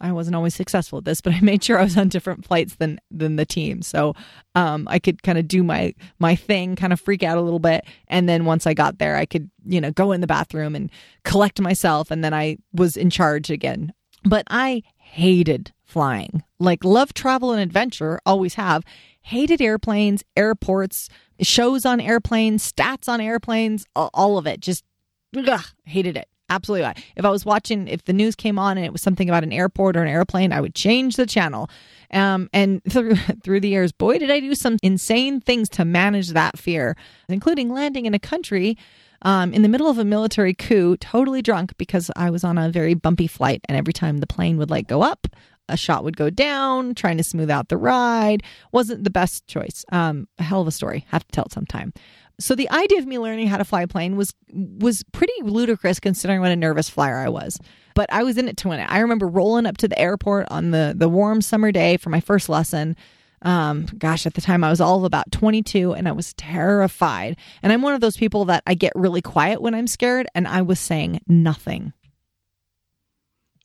I 0.00 0.12
wasn't 0.12 0.36
always 0.36 0.54
successful 0.54 0.98
at 0.98 1.04
this, 1.04 1.20
but 1.20 1.32
I 1.32 1.40
made 1.40 1.64
sure 1.64 1.78
I 1.78 1.84
was 1.84 1.96
on 1.96 2.08
different 2.08 2.44
flights 2.44 2.76
than 2.76 3.00
than 3.10 3.36
the 3.36 3.46
team, 3.46 3.82
so 3.82 4.14
um, 4.54 4.86
I 4.90 4.98
could 4.98 5.22
kind 5.22 5.38
of 5.38 5.48
do 5.48 5.62
my 5.62 5.94
my 6.18 6.36
thing, 6.36 6.76
kind 6.76 6.92
of 6.92 7.00
freak 7.00 7.22
out 7.22 7.38
a 7.38 7.42
little 7.42 7.60
bit, 7.60 7.84
and 8.08 8.28
then 8.28 8.44
once 8.44 8.66
I 8.66 8.74
got 8.74 8.98
there, 8.98 9.16
I 9.16 9.26
could 9.26 9.50
you 9.66 9.80
know 9.80 9.90
go 9.90 10.12
in 10.12 10.20
the 10.20 10.26
bathroom 10.26 10.74
and 10.74 10.90
collect 11.24 11.60
myself, 11.60 12.10
and 12.10 12.22
then 12.22 12.34
I 12.34 12.58
was 12.72 12.96
in 12.96 13.10
charge 13.10 13.50
again 13.50 13.92
but 14.24 14.44
I 14.48 14.82
hated 14.96 15.72
flying. 15.84 16.42
Like, 16.58 16.84
love 16.84 17.14
travel 17.14 17.52
and 17.52 17.60
adventure, 17.60 18.20
always 18.26 18.54
have. 18.54 18.84
Hated 19.20 19.60
airplanes, 19.60 20.22
airports, 20.36 21.08
shows 21.40 21.84
on 21.84 22.00
airplanes, 22.00 22.70
stats 22.70 23.08
on 23.08 23.20
airplanes, 23.20 23.86
all 23.94 24.38
of 24.38 24.46
it. 24.46 24.60
Just 24.60 24.84
ugh, 25.36 25.64
hated 25.84 26.16
it. 26.16 26.28
Absolutely. 26.50 27.02
If 27.14 27.24
I 27.24 27.30
was 27.30 27.44
watching, 27.44 27.88
if 27.88 28.04
the 28.04 28.14
news 28.14 28.34
came 28.34 28.58
on 28.58 28.78
and 28.78 28.86
it 28.86 28.92
was 28.92 29.02
something 29.02 29.28
about 29.28 29.44
an 29.44 29.52
airport 29.52 29.96
or 29.96 30.02
an 30.02 30.08
airplane, 30.08 30.50
I 30.50 30.62
would 30.62 30.74
change 30.74 31.16
the 31.16 31.26
channel. 31.26 31.68
Um, 32.10 32.48
and 32.54 32.82
through, 32.90 33.16
through 33.16 33.60
the 33.60 33.68
years, 33.68 33.92
boy, 33.92 34.18
did 34.18 34.30
I 34.30 34.40
do 34.40 34.54
some 34.54 34.78
insane 34.82 35.40
things 35.40 35.68
to 35.70 35.84
manage 35.84 36.30
that 36.30 36.58
fear, 36.58 36.96
including 37.28 37.68
landing 37.68 38.06
in 38.06 38.14
a 38.14 38.18
country 38.18 38.78
um, 39.22 39.52
in 39.52 39.62
the 39.62 39.68
middle 39.68 39.88
of 39.88 39.98
a 39.98 40.04
military 40.04 40.54
coup, 40.54 40.96
totally 40.96 41.42
drunk 41.42 41.76
because 41.76 42.10
I 42.16 42.30
was 42.30 42.44
on 42.44 42.58
a 42.58 42.70
very 42.70 42.94
bumpy 42.94 43.26
flight. 43.26 43.60
And 43.68 43.76
every 43.76 43.92
time 43.92 44.18
the 44.18 44.26
plane 44.26 44.58
would 44.58 44.70
like 44.70 44.86
go 44.86 45.02
up, 45.02 45.26
a 45.68 45.76
shot 45.76 46.04
would 46.04 46.16
go 46.16 46.30
down, 46.30 46.94
trying 46.94 47.16
to 47.18 47.24
smooth 47.24 47.50
out 47.50 47.68
the 47.68 47.76
ride. 47.76 48.42
Wasn't 48.72 49.04
the 49.04 49.10
best 49.10 49.46
choice. 49.46 49.84
Um, 49.92 50.28
a 50.38 50.42
hell 50.42 50.62
of 50.62 50.68
a 50.68 50.72
story. 50.72 51.04
Have 51.08 51.26
to 51.26 51.32
tell 51.32 51.44
it 51.44 51.52
sometime. 51.52 51.92
So 52.40 52.54
the 52.54 52.70
idea 52.70 52.98
of 52.98 53.06
me 53.06 53.18
learning 53.18 53.48
how 53.48 53.56
to 53.56 53.64
fly 53.64 53.82
a 53.82 53.88
plane 53.88 54.16
was 54.16 54.32
was 54.52 55.02
pretty 55.12 55.32
ludicrous 55.42 55.98
considering 55.98 56.40
what 56.40 56.52
a 56.52 56.56
nervous 56.56 56.88
flyer 56.88 57.18
I 57.18 57.28
was. 57.28 57.58
But 57.96 58.12
I 58.12 58.22
was 58.22 58.38
in 58.38 58.46
it 58.48 58.56
to 58.58 58.68
win 58.68 58.78
it. 58.78 58.88
I 58.88 59.00
remember 59.00 59.26
rolling 59.26 59.66
up 59.66 59.76
to 59.78 59.88
the 59.88 59.98
airport 59.98 60.46
on 60.50 60.70
the 60.70 60.94
the 60.96 61.08
warm 61.08 61.42
summer 61.42 61.72
day 61.72 61.96
for 61.96 62.10
my 62.10 62.20
first 62.20 62.48
lesson 62.48 62.96
um, 63.42 63.86
gosh, 63.98 64.26
at 64.26 64.34
the 64.34 64.40
time 64.40 64.64
I 64.64 64.70
was 64.70 64.80
all 64.80 65.04
about 65.04 65.30
22 65.32 65.92
and 65.92 66.08
I 66.08 66.12
was 66.12 66.34
terrified. 66.34 67.36
And 67.62 67.72
I'm 67.72 67.82
one 67.82 67.94
of 67.94 68.00
those 68.00 68.16
people 68.16 68.46
that 68.46 68.62
I 68.66 68.74
get 68.74 68.92
really 68.94 69.22
quiet 69.22 69.62
when 69.62 69.74
I'm 69.74 69.86
scared, 69.86 70.26
and 70.34 70.48
I 70.48 70.62
was 70.62 70.80
saying 70.80 71.20
nothing. 71.26 71.92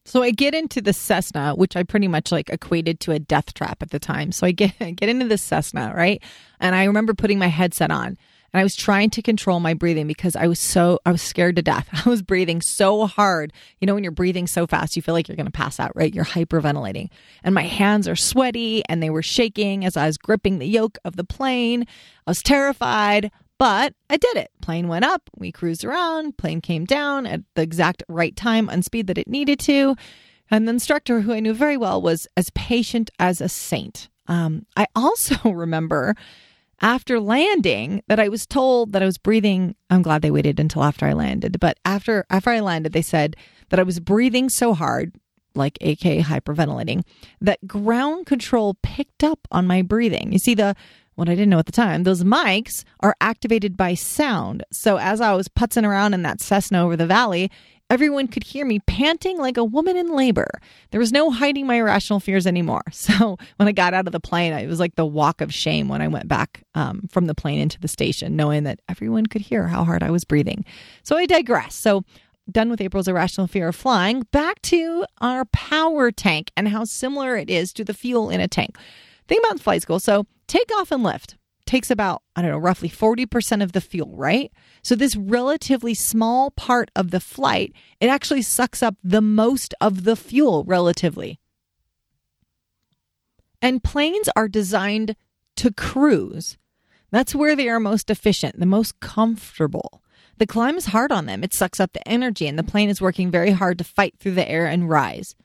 So 0.06 0.22
I 0.22 0.32
get 0.32 0.54
into 0.54 0.82
the 0.82 0.94
Cessna, 0.94 1.54
which 1.56 1.76
I 1.76 1.84
pretty 1.84 2.08
much 2.08 2.32
like 2.32 2.50
equated 2.50 3.00
to 3.02 3.12
a 3.12 3.20
death 3.20 3.54
trap 3.54 3.82
at 3.82 3.92
the 3.92 4.00
time. 4.00 4.32
So 4.32 4.46
I 4.46 4.52
get 4.52 4.78
get 4.96 5.10
into 5.10 5.28
the 5.28 5.38
Cessna, 5.38 5.94
right? 5.96 6.22
And 6.60 6.76
I 6.76 6.86
remember 6.86 7.14
putting 7.14 7.40
my 7.40 7.48
headset 7.48 7.92
on 7.92 8.18
and 8.54 8.60
I 8.60 8.64
was 8.64 8.76
trying 8.76 9.10
to 9.12 9.22
control 9.22 9.60
my 9.60 9.74
breathing 9.74 10.06
because 10.06 10.36
I 10.36 10.48
was 10.48 10.60
so 10.60 11.00
I 11.06 11.12
was 11.12 11.22
scared 11.22 11.56
to 11.56 11.62
death. 11.62 11.88
I 12.06 12.10
was 12.10 12.22
breathing 12.22 12.62
so 12.62 13.08
hard. 13.08 13.52
You 13.80 13.88
know 13.88 13.96
when 13.96 14.04
you're 14.04 14.12
breathing 14.12 14.46
so 14.46 14.68
fast 14.68 14.96
you 14.96 15.02
feel 15.02 15.14
like 15.14 15.28
you're 15.28 15.38
going 15.38 15.48
to 15.48 15.52
pass 15.52 15.80
out, 15.80 15.96
right? 15.96 16.14
You're 16.14 16.26
hyperventilating. 16.26 17.10
And 17.44 17.56
my 17.56 17.64
hands 17.64 18.08
are 18.08 18.16
sweaty 18.16 18.84
and 18.88 19.02
they 19.02 19.10
were 19.10 19.24
shaking 19.24 19.86
as 19.86 19.98
I 19.98 20.06
was 20.06 20.18
gripping 20.18 20.60
the 20.60 20.68
yoke 20.68 20.98
of 21.04 21.16
the 21.16 21.24
plane. 21.24 21.84
I 22.28 22.32
was 22.32 22.44
terrified, 22.44 23.32
but 23.58 23.94
I 24.10 24.18
did 24.18 24.38
it. 24.38 24.52
Plane 24.62 24.88
went 24.88 25.06
up, 25.06 25.30
we 25.38 25.52
cruised 25.52 25.86
around, 25.86 26.38
plane 26.38 26.62
came 26.62 26.86
down 26.86 27.26
at 27.26 27.42
the 27.56 27.62
exact 27.62 28.04
right 28.08 28.36
time 28.36 28.70
on 28.70 28.82
speed 28.82 29.08
that 29.08 29.18
it 29.18 29.28
needed 29.28 29.60
to. 29.62 29.96
And 30.52 30.68
the 30.68 30.72
instructor, 30.72 31.22
who 31.22 31.34
I 31.34 31.40
knew 31.40 31.54
very 31.54 31.78
well, 31.78 32.02
was 32.02 32.28
as 32.38 32.50
patient 32.52 33.10
as 33.20 33.42
a 33.42 33.50
saint. 33.50 34.10
Um, 34.28 34.66
I 34.76 34.88
also 34.96 35.50
remember 35.52 36.16
after 36.82 37.20
landing 37.20 38.04
that 38.08 38.20
I 38.20 38.28
was 38.30 38.46
told 38.46 38.92
that 38.92 39.02
I 39.02 39.06
was 39.06 39.18
breathing. 39.18 39.76
I'm 39.90 40.02
glad 40.02 40.22
they 40.22 40.32
waited 40.32 40.60
until 40.60 40.84
after 40.84 41.06
I 41.06 41.14
landed, 41.14 41.60
but 41.60 41.80
after 41.86 42.26
after 42.30 42.50
I 42.50 42.60
landed, 42.60 42.94
they 42.94 43.02
said 43.02 43.36
that 43.70 43.80
I 43.80 43.84
was 43.84 44.00
breathing 44.00 44.50
so 44.50 44.74
hard, 44.74 45.16
like 45.56 45.78
AK 45.82 46.26
hyperventilating, 46.26 47.04
that 47.42 47.66
ground 47.66 48.26
control 48.26 48.78
picked 48.84 49.24
up 49.24 49.48
on 49.52 49.66
my 49.66 49.82
breathing. 49.82 50.34
You 50.34 50.40
see 50.40 50.56
the 50.56 50.76
what 51.16 51.30
I 51.30 51.36
didn't 51.36 51.50
know 51.50 51.60
at 51.60 51.66
the 51.66 51.72
time, 51.72 52.04
those 52.04 52.24
mics 52.24 52.84
are 53.02 53.16
activated 53.22 53.78
by 53.78 53.94
sound. 53.94 54.64
So 54.72 54.98
as 54.98 55.22
I 55.22 55.34
was 55.34 55.48
putzing 55.48 55.88
around 55.88 56.14
in 56.14 56.24
that 56.24 56.42
Cessna 56.42 56.84
over 56.84 56.96
the 56.96 57.06
valley, 57.06 57.52
everyone 57.90 58.28
could 58.28 58.44
hear 58.44 58.66
me 58.66 58.80
panting 58.80 59.38
like 59.38 59.58
a 59.58 59.64
woman 59.64 59.96
in 59.96 60.16
labor. 60.16 60.50
There 60.92 61.00
was 61.00 61.12
no 61.12 61.30
hiding 61.30 61.68
my 61.68 61.76
irrational 61.76 62.20
fears 62.20 62.48
anymore. 62.48 62.84
So 63.04 63.38
when 63.58 63.68
I 63.68 63.74
got 63.74 63.94
out 63.94 64.08
of 64.08 64.14
the 64.14 64.20
plane, 64.20 64.54
it 64.54 64.68
was 64.68 64.80
like 64.80 64.96
the 64.96 65.06
walk 65.06 65.42
of 65.42 65.54
shame 65.54 65.90
when 65.90 66.02
I 66.02 66.08
went 66.08 66.28
back 66.28 66.64
um, 66.74 67.08
from 67.12 67.28
the 67.28 67.36
plane 67.36 67.60
into 67.60 67.80
the 67.80 67.88
station, 67.88 68.36
knowing 68.36 68.64
that 68.64 68.80
everyone 68.88 69.26
could 69.26 69.42
hear 69.42 69.68
how 69.68 69.84
hard 69.84 70.02
I 70.02 70.10
was 70.10 70.24
breathing. 70.24 70.64
So 71.04 71.18
I 71.18 71.26
digress. 71.26 71.76
So 71.76 72.04
done 72.50 72.70
with 72.70 72.82
April's 72.82 73.08
irrational 73.08 73.48
fear 73.48 73.68
of 73.68 73.76
flying, 73.76 74.24
back 74.32 74.62
to 74.64 75.06
our 75.20 75.46
power 75.46 76.12
tank 76.12 76.52
and 76.56 76.70
how 76.70 76.86
similar 76.86 77.36
it 77.36 77.50
is 77.50 77.74
to 77.74 77.84
the 77.84 77.94
fuel 77.94 78.30
in 78.30 78.40
a 78.40 78.48
tank. 78.48 78.78
Think 79.34 79.46
about 79.48 79.62
flight 79.62 79.82
school. 79.82 80.00
So 80.00 80.28
takeoff 80.46 80.92
and 80.92 81.02
lift 81.02 81.38
takes 81.66 81.90
about, 81.90 82.22
I 82.36 82.44
don't 82.44 82.52
know, 82.52 82.60
roughly 82.60 82.88
40% 82.88 83.64
of 83.64 83.72
the 83.72 83.82
fuel, 83.82 84.16
right? 84.16 84.52
So 84.84 84.94
this 84.94 85.16
relatively 85.16 85.96
small 85.96 86.52
part 86.52 86.92
of 86.96 87.10
the 87.10 87.20
flight, 87.20 87.74
it 88.00 88.10
actually 88.10 88.44
sucks 88.44 88.84
up 88.84 88.94
the 89.04 89.22
most 89.22 89.74
of 89.82 90.04
the 90.04 90.16
fuel 90.16 90.64
relatively. 90.66 91.40
And 93.60 93.84
planes 93.84 94.30
are 94.36 94.48
designed 94.48 95.16
to 95.56 95.74
cruise. 95.74 96.60
That's 97.10 97.34
where 97.34 97.56
they 97.56 97.70
are 97.70 97.80
most 97.80 98.12
efficient, 98.12 98.60
the 98.60 98.68
most 98.68 99.00
comfortable. 99.00 100.04
The 100.38 100.46
climb 100.46 100.78
is 100.78 100.86
hard 100.86 101.12
on 101.12 101.26
them. 101.26 101.44
It 101.44 101.56
sucks 101.56 101.80
up 101.80 101.94
the 101.94 102.08
energy, 102.08 102.46
and 102.46 102.60
the 102.60 102.62
plane 102.62 102.92
is 102.92 103.02
working 103.02 103.32
very 103.32 103.50
hard 103.50 103.80
to 103.80 103.84
fight 103.84 104.14
through 104.20 104.36
the 104.36 104.48
air 104.48 104.68
and 104.68 104.88
rise. 104.88 105.36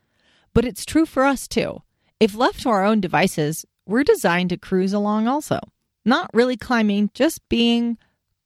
But 0.53 0.67
it's 0.67 0.85
true 0.85 1.07
for 1.07 1.25
us 1.25 1.49
too. 1.49 1.81
If 2.21 2.35
left 2.35 2.63
to 2.63 2.69
our 2.69 2.85
own 2.85 3.01
devices, 3.01 3.65
we're 3.89 4.05
designed 4.05 4.51
to 4.51 4.57
cruise 4.57 4.93
along 4.93 5.27
also. 5.27 5.59
Not 6.05 6.31
really 6.33 6.57
climbing, 6.57 7.11
just 7.15 7.41
being 7.49 7.99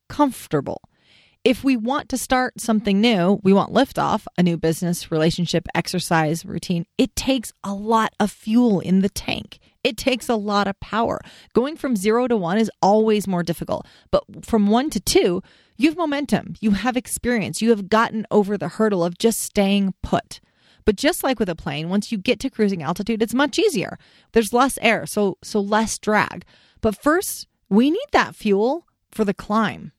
comfortable. 0.09 0.81
If 1.45 1.65
we 1.65 1.77
want 1.77 2.09
to 2.11 2.17
start 2.17 2.61
something 2.61 3.01
new, 3.01 3.41
we 3.43 3.53
want 3.53 3.73
liftoff, 3.73 4.27
a 4.39 4.45
new 4.45 4.57
business, 4.57 5.11
relationship, 5.11 5.67
exercise, 5.75 6.45
routine, 6.45 6.87
it 6.97 7.17
takes 7.17 7.53
a 7.65 7.75
lot 7.75 8.15
of 8.21 8.31
fuel 8.31 8.79
in 8.79 9.01
the 9.01 9.09
tank. 9.09 9.59
It 9.83 9.97
takes 9.97 10.29
a 10.29 10.37
lot 10.37 10.69
of 10.69 10.79
power. 10.79 11.21
Going 11.53 11.77
from 11.77 11.97
zero 11.97 12.29
to 12.29 12.37
one 12.37 12.59
is 12.59 12.71
always 12.81 13.27
more 13.27 13.43
difficult. 13.43 13.87
But 14.13 14.23
from 14.45 14.69
one 14.69 14.89
to 14.91 15.01
two, 15.01 15.43
you 15.77 15.89
have 15.89 15.99
momentum, 15.99 16.55
you 16.61 16.71
have 16.71 16.97
experience, 16.97 17.61
you 17.61 17.71
have 17.71 17.89
gotten 17.89 18.25
over 18.31 18.57
the 18.57 18.69
hurdle 18.69 19.03
of 19.03 19.19
just 19.19 19.41
staying 19.41 19.95
put. 20.01 20.41
But 20.85 20.97
just 20.97 21.23
like 21.23 21.39
with 21.39 21.49
a 21.49 21.55
plane, 21.55 21.89
once 21.89 22.11
you 22.11 22.19
get 22.19 22.41
to 22.41 22.51
cruising 22.51 22.83
altitude, 22.83 23.23
it's 23.23 23.35
much 23.35 23.59
easier. 23.59 23.99
There's 24.33 24.53
less 24.53 24.79
air, 24.83 25.07
so 25.07 25.39
so 25.43 25.61
less 25.61 25.99
drag. 25.99 26.45
But 26.81 27.01
first, 27.01 27.47
we 27.69 27.91
need 27.91 28.09
that 28.13 28.35
fuel 28.35 28.87
for 29.11 29.25
the 29.25 29.35
climb. 29.35 29.93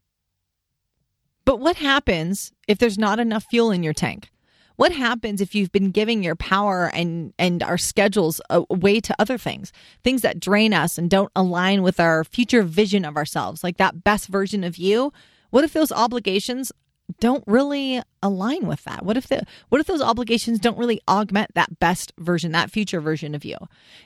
But 1.45 1.59
what 1.59 1.77
happens 1.77 2.51
if 2.67 2.77
there's 2.77 2.97
not 2.97 3.19
enough 3.19 3.45
fuel 3.49 3.71
in 3.71 3.83
your 3.83 3.93
tank? 3.93 4.29
What 4.75 4.91
happens 4.91 5.39
if 5.39 5.53
you've 5.53 5.71
been 5.71 5.91
giving 5.91 6.23
your 6.23 6.35
power 6.35 6.89
and 6.93 7.33
and 7.37 7.61
our 7.61 7.77
schedules 7.77 8.41
away 8.49 8.99
to 9.01 9.15
other 9.19 9.37
things, 9.37 9.71
things 10.03 10.21
that 10.23 10.39
drain 10.39 10.73
us 10.73 10.97
and 10.97 11.09
don't 11.09 11.31
align 11.35 11.83
with 11.83 11.99
our 11.99 12.23
future 12.23 12.63
vision 12.63 13.05
of 13.05 13.15
ourselves, 13.15 13.63
like 13.63 13.77
that 13.77 14.03
best 14.03 14.27
version 14.27 14.63
of 14.63 14.77
you? 14.77 15.13
What 15.51 15.63
if 15.63 15.73
those 15.73 15.91
obligations 15.91 16.71
don't 17.19 17.43
really 17.47 18.01
align 18.21 18.67
with 18.67 18.83
that? 18.85 19.05
What 19.05 19.17
if 19.17 19.27
the 19.27 19.43
what 19.69 19.81
if 19.81 19.87
those 19.87 20.01
obligations 20.01 20.59
don't 20.59 20.77
really 20.77 21.01
augment 21.07 21.53
that 21.55 21.79
best 21.79 22.13
version, 22.17 22.51
that 22.53 22.71
future 22.71 23.01
version 23.01 23.35
of 23.35 23.45
you? 23.45 23.57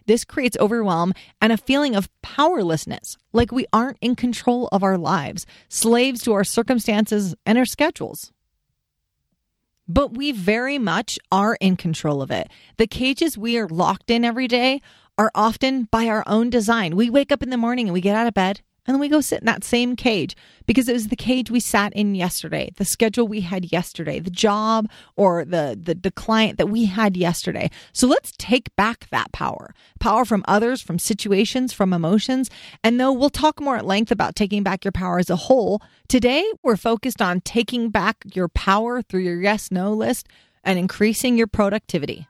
This 0.05 0.25
creates 0.25 0.57
overwhelm 0.59 1.13
and 1.41 1.53
a 1.53 1.57
feeling 1.57 1.95
of 1.95 2.09
powerlessness, 2.21 3.17
like 3.33 3.51
we 3.51 3.65
aren't 3.71 3.97
in 4.01 4.15
control 4.15 4.67
of 4.71 4.83
our 4.83 4.97
lives, 4.97 5.45
slaves 5.69 6.21
to 6.23 6.33
our 6.33 6.43
circumstances 6.43 7.35
and 7.45 7.57
our 7.57 7.65
schedules. 7.65 8.31
But 9.87 10.17
we 10.17 10.31
very 10.31 10.77
much 10.77 11.17
are 11.31 11.57
in 11.61 11.77
control 11.77 12.21
of 12.21 12.31
it. 12.31 12.49
The 12.77 12.87
cages 12.87 13.37
we 13.37 13.57
are 13.57 13.69
locked 13.69 14.11
in 14.11 14.25
every 14.25 14.47
day 14.47 14.81
are 15.17 15.31
often 15.33 15.85
by 15.85 16.07
our 16.07 16.23
own 16.27 16.49
design. 16.49 16.95
We 16.95 17.09
wake 17.09 17.31
up 17.31 17.41
in 17.41 17.49
the 17.49 17.57
morning 17.57 17.87
and 17.87 17.93
we 17.93 18.01
get 18.01 18.15
out 18.15 18.27
of 18.27 18.33
bed 18.33 18.61
and 18.87 18.95
then 18.95 19.01
we 19.01 19.09
go 19.09 19.19
sit 19.19 19.41
in 19.41 19.45
that 19.45 19.65
same 19.65 19.97
cage 19.97 20.35
because 20.65 20.87
it 20.87 20.93
was 20.93 21.09
the 21.09 21.15
cage 21.17 21.51
we 21.51 21.59
sat 21.59 21.93
in 21.93 22.15
yesterday, 22.15 22.71
the 22.77 22.85
schedule 22.85 23.27
we 23.27 23.41
had 23.41 23.71
yesterday, 23.71 24.19
the 24.19 24.31
job 24.31 24.89
or 25.17 25.43
the, 25.43 25.77
the, 25.81 25.93
the 25.93 26.11
client 26.11 26.57
that 26.57 26.69
we 26.69 26.85
had 26.85 27.17
yesterday. 27.17 27.69
So 27.91 28.07
let's 28.07 28.31
take 28.37 28.73
back 28.77 29.09
that 29.09 29.31
power, 29.33 29.73
power 29.99 30.23
from 30.23 30.45
others, 30.47 30.81
from 30.81 30.99
situations, 30.99 31.73
from 31.73 31.93
emotions. 31.93 32.49
And 32.83 32.99
though 32.99 33.11
we'll 33.11 33.29
talk 33.29 33.59
more 33.59 33.75
at 33.75 33.85
length 33.85 34.11
about 34.11 34.35
taking 34.35 34.63
back 34.63 34.85
your 34.85 34.93
power 34.93 35.19
as 35.19 35.29
a 35.29 35.35
whole, 35.35 35.81
today 36.07 36.49
we're 36.63 36.77
focused 36.77 37.21
on 37.21 37.41
taking 37.41 37.89
back 37.89 38.23
your 38.33 38.47
power 38.47 39.01
through 39.01 39.21
your 39.21 39.41
yes 39.41 39.69
no 39.69 39.91
list 39.91 40.27
and 40.63 40.79
increasing 40.79 41.37
your 41.37 41.47
productivity. 41.47 42.27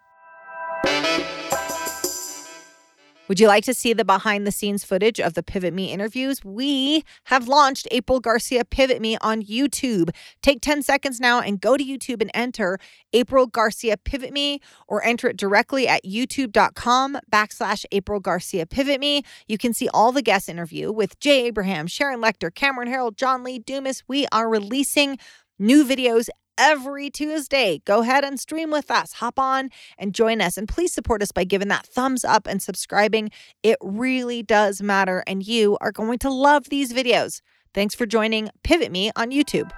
Would 3.28 3.42
you 3.42 3.48
like 3.48 3.66
to 3.66 3.74
see 3.74 3.92
the 3.92 4.06
behind 4.06 4.48
the 4.48 4.52
scenes 4.52 4.86
footage 4.86 5.20
of 5.20 5.34
the 5.34 5.44
Pivot 5.44 5.74
Me 5.74 5.92
interviews? 5.92 6.46
We 6.46 7.04
have 7.26 7.50
launched 7.50 7.86
April 7.92 8.22
Garcia 8.22 8.64
Pivot 8.64 9.02
Me 9.02 9.18
on 9.20 9.44
YouTube. 9.44 10.12
Take 10.42 10.62
10 10.62 10.82
seconds 10.82 11.20
now 11.20 11.42
and 11.42 11.60
go 11.60 11.76
to 11.76 11.84
YouTube 11.84 12.22
and 12.22 12.32
enter 12.34 12.80
April 13.12 13.46
Garcia 13.46 13.98
Pivot 13.98 14.32
Me 14.32 14.62
or 14.88 15.04
enter 15.04 15.28
it 15.28 15.36
directly 15.36 15.90
at 15.90 16.06
youtube.com 16.06 17.18
backslash 17.30 17.84
April 17.92 18.22
Garcia 18.22 18.66
Pivot 18.66 19.02
Me. 19.02 19.24
You 19.48 19.58
can 19.58 19.74
see 19.74 19.90
all 19.90 20.14
the 20.14 20.22
guest 20.22 20.48
interview 20.48 20.90
with 20.92 21.20
Jay 21.20 21.48
Abraham, 21.48 21.88
Sharon 21.88 22.22
Lechter, 22.22 22.54
Cameron 22.54 22.88
Herold, 22.88 23.18
John 23.18 23.44
Lee 23.44 23.60
Dumas. 23.60 24.04
We 24.08 24.26
are 24.32 24.48
releasing 24.48 25.18
new 25.60 25.86
videos 25.86 26.30
every 26.58 27.10
Tuesday. 27.10 27.82
Go 27.86 28.02
ahead 28.02 28.24
and 28.24 28.40
stream 28.40 28.72
with 28.72 28.92
us. 28.92 29.14
Hop 29.14 29.40
on 29.40 29.70
and 29.98 30.14
join 30.14 30.42
us. 30.42 30.58
And 30.58 30.68
please 30.68 30.94
support 30.94 31.22
us 31.22 31.32
by 31.32 31.44
giving 31.44 31.68
that 31.70 31.86
thumbs 31.86 32.26
up 32.26 32.48
and 32.48 32.62
subscribing. 32.62 33.32
It 33.64 33.78
really 33.82 34.44
does 34.44 34.82
matter. 34.82 35.24
And 35.28 35.46
you 35.46 35.78
are 35.82 35.92
going 35.92 36.20
to 36.20 36.30
love 36.30 36.70
these 36.70 36.94
videos. 36.94 37.42
Thanks 37.74 37.96
for 37.96 38.06
joining 38.06 38.50
Pivot 38.64 38.92
Me 38.92 39.12
on 39.16 39.32
YouTube. 39.32 39.72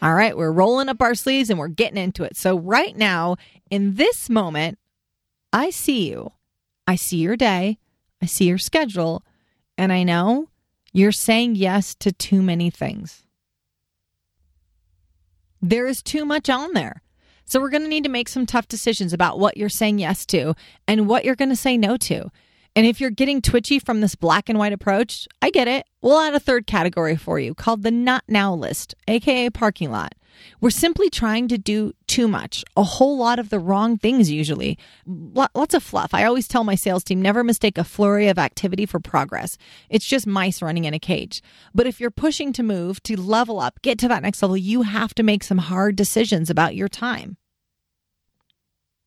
All 0.00 0.14
right, 0.14 0.36
we're 0.36 0.52
rolling 0.52 0.88
up 0.88 1.02
our 1.02 1.16
sleeves 1.16 1.50
and 1.50 1.58
we're 1.58 1.68
getting 1.68 1.96
into 1.96 2.22
it. 2.22 2.36
So, 2.36 2.56
right 2.56 2.96
now, 2.96 3.36
in 3.68 3.96
this 3.96 4.30
moment, 4.30 4.78
I 5.52 5.70
see 5.70 6.08
you. 6.08 6.32
I 6.86 6.94
see 6.94 7.16
your 7.16 7.36
day. 7.36 7.78
I 8.22 8.26
see 8.26 8.44
your 8.44 8.58
schedule. 8.58 9.24
And 9.76 9.92
I 9.92 10.04
know 10.04 10.50
you're 10.92 11.12
saying 11.12 11.56
yes 11.56 11.94
to 11.96 12.12
too 12.12 12.42
many 12.42 12.70
things. 12.70 13.24
There 15.60 15.86
is 15.86 16.02
too 16.02 16.24
much 16.24 16.48
on 16.48 16.72
there. 16.72 17.02
So 17.44 17.60
we're 17.60 17.70
going 17.70 17.82
to 17.82 17.88
need 17.88 18.04
to 18.04 18.10
make 18.10 18.28
some 18.28 18.44
tough 18.44 18.68
decisions 18.68 19.12
about 19.12 19.38
what 19.38 19.56
you're 19.56 19.70
saying 19.70 19.98
yes 19.98 20.26
to 20.26 20.54
and 20.86 21.08
what 21.08 21.24
you're 21.24 21.34
going 21.34 21.48
to 21.48 21.56
say 21.56 21.78
no 21.78 21.96
to. 21.96 22.30
And 22.76 22.86
if 22.86 23.00
you're 23.00 23.10
getting 23.10 23.40
twitchy 23.40 23.78
from 23.78 24.00
this 24.00 24.14
black 24.14 24.48
and 24.48 24.58
white 24.58 24.72
approach, 24.72 25.26
I 25.40 25.50
get 25.50 25.66
it. 25.66 25.86
We'll 26.02 26.20
add 26.20 26.34
a 26.34 26.40
third 26.40 26.66
category 26.66 27.16
for 27.16 27.40
you 27.40 27.54
called 27.54 27.82
the 27.82 27.90
not 27.90 28.22
now 28.28 28.54
list, 28.54 28.94
aka 29.08 29.50
parking 29.50 29.90
lot. 29.90 30.14
We're 30.60 30.70
simply 30.70 31.10
trying 31.10 31.48
to 31.48 31.58
do 31.58 31.92
too 32.06 32.28
much, 32.28 32.64
a 32.76 32.82
whole 32.82 33.16
lot 33.16 33.38
of 33.38 33.50
the 33.50 33.58
wrong 33.58 33.98
things 33.98 34.30
usually. 34.30 34.78
Lots 35.06 35.74
of 35.74 35.82
fluff. 35.82 36.14
I 36.14 36.24
always 36.24 36.48
tell 36.48 36.64
my 36.64 36.74
sales 36.74 37.04
team 37.04 37.20
never 37.20 37.44
mistake 37.44 37.78
a 37.78 37.84
flurry 37.84 38.28
of 38.28 38.38
activity 38.38 38.86
for 38.86 39.00
progress. 39.00 39.56
It's 39.88 40.06
just 40.06 40.26
mice 40.26 40.62
running 40.62 40.84
in 40.84 40.94
a 40.94 40.98
cage. 40.98 41.42
But 41.74 41.86
if 41.86 42.00
you're 42.00 42.10
pushing 42.10 42.52
to 42.54 42.62
move, 42.62 43.02
to 43.04 43.20
level 43.20 43.60
up, 43.60 43.80
get 43.82 43.98
to 44.00 44.08
that 44.08 44.22
next 44.22 44.42
level, 44.42 44.56
you 44.56 44.82
have 44.82 45.14
to 45.14 45.22
make 45.22 45.44
some 45.44 45.58
hard 45.58 45.96
decisions 45.96 46.50
about 46.50 46.74
your 46.74 46.88
time. 46.88 47.36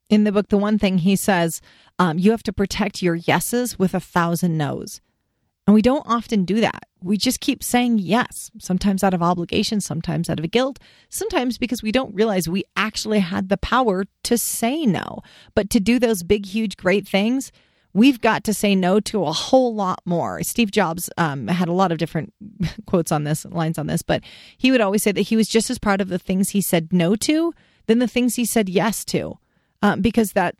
In 0.09 0.25
the 0.25 0.31
book, 0.31 0.49
the 0.49 0.57
one 0.57 0.77
thing 0.77 0.99
he 0.99 1.15
says, 1.15 1.61
um, 1.97 2.19
you 2.19 2.31
have 2.31 2.43
to 2.43 2.53
protect 2.53 3.01
your 3.01 3.15
yeses 3.15 3.79
with 3.79 3.93
a 3.93 3.99
thousand 3.99 4.57
no's. 4.57 4.99
And 5.71 5.73
we 5.73 5.81
don't 5.81 6.05
often 6.05 6.43
do 6.43 6.59
that. 6.59 6.83
We 7.01 7.15
just 7.15 7.39
keep 7.39 7.63
saying 7.63 7.99
yes, 7.99 8.51
sometimes 8.59 9.05
out 9.05 9.13
of 9.13 9.23
obligation, 9.23 9.79
sometimes 9.79 10.29
out 10.29 10.37
of 10.37 10.51
guilt, 10.51 10.79
sometimes 11.07 11.57
because 11.57 11.81
we 11.81 11.93
don't 11.93 12.13
realize 12.13 12.49
we 12.49 12.65
actually 12.75 13.19
had 13.19 13.47
the 13.47 13.55
power 13.55 14.03
to 14.23 14.37
say 14.37 14.85
no. 14.85 15.21
But 15.55 15.69
to 15.69 15.79
do 15.79 15.97
those 15.97 16.23
big, 16.23 16.45
huge, 16.45 16.75
great 16.75 17.07
things, 17.07 17.53
we've 17.93 18.19
got 18.19 18.43
to 18.43 18.53
say 18.53 18.75
no 18.75 18.99
to 18.99 19.23
a 19.23 19.31
whole 19.31 19.73
lot 19.73 20.01
more. 20.03 20.43
Steve 20.43 20.71
Jobs 20.71 21.09
um, 21.17 21.47
had 21.47 21.69
a 21.69 21.73
lot 21.73 21.93
of 21.93 21.97
different 21.97 22.33
quotes 22.85 23.13
on 23.13 23.23
this, 23.23 23.45
lines 23.45 23.77
on 23.77 23.87
this, 23.87 24.01
but 24.01 24.21
he 24.57 24.71
would 24.71 24.81
always 24.81 25.03
say 25.03 25.13
that 25.13 25.21
he 25.21 25.37
was 25.37 25.47
just 25.47 25.69
as 25.69 25.79
proud 25.79 26.01
of 26.01 26.09
the 26.09 26.19
things 26.19 26.49
he 26.49 26.59
said 26.59 26.91
no 26.91 27.15
to 27.15 27.53
than 27.85 27.99
the 27.99 28.09
things 28.09 28.35
he 28.35 28.43
said 28.43 28.67
yes 28.67 29.05
to, 29.05 29.37
um, 29.81 30.01
because 30.01 30.33
that 30.33 30.57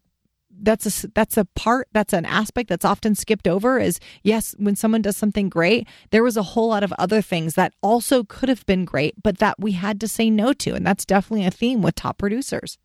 that's 0.62 1.04
a 1.04 1.08
that's 1.10 1.38
a 1.38 1.46
part 1.46 1.88
that's 1.92 2.14
an 2.14 2.26
aspect 2.26 2.70
that's 2.70 2.86
often 2.86 3.16
skipped 3.16 3.48
over 3.48 3.80
is 3.80 4.00
yes 4.24 4.56
when 4.58 4.76
someone 4.76 5.02
does 5.02 5.18
something 5.18 5.50
great 5.50 5.88
there 6.12 6.24
was 6.24 6.38
a 6.38 6.44
whole 6.44 6.70
lot 6.70 6.84
of 6.84 6.94
other 6.94 7.22
things 7.22 7.56
that 7.56 7.74
also 7.82 8.24
could 8.24 8.50
have 8.50 8.66
been 8.66 8.86
great 8.86 9.14
but 9.22 9.40
that 9.40 9.60
we 9.60 9.74
had 9.74 10.00
to 10.00 10.08
say 10.08 10.30
no 10.30 10.54
to 10.54 10.74
and 10.74 10.86
that's 10.86 11.06
definitely 11.06 11.46
a 11.46 11.52
theme 11.52 11.82
with 11.82 11.96
top 11.96 12.18
producers 12.18 12.78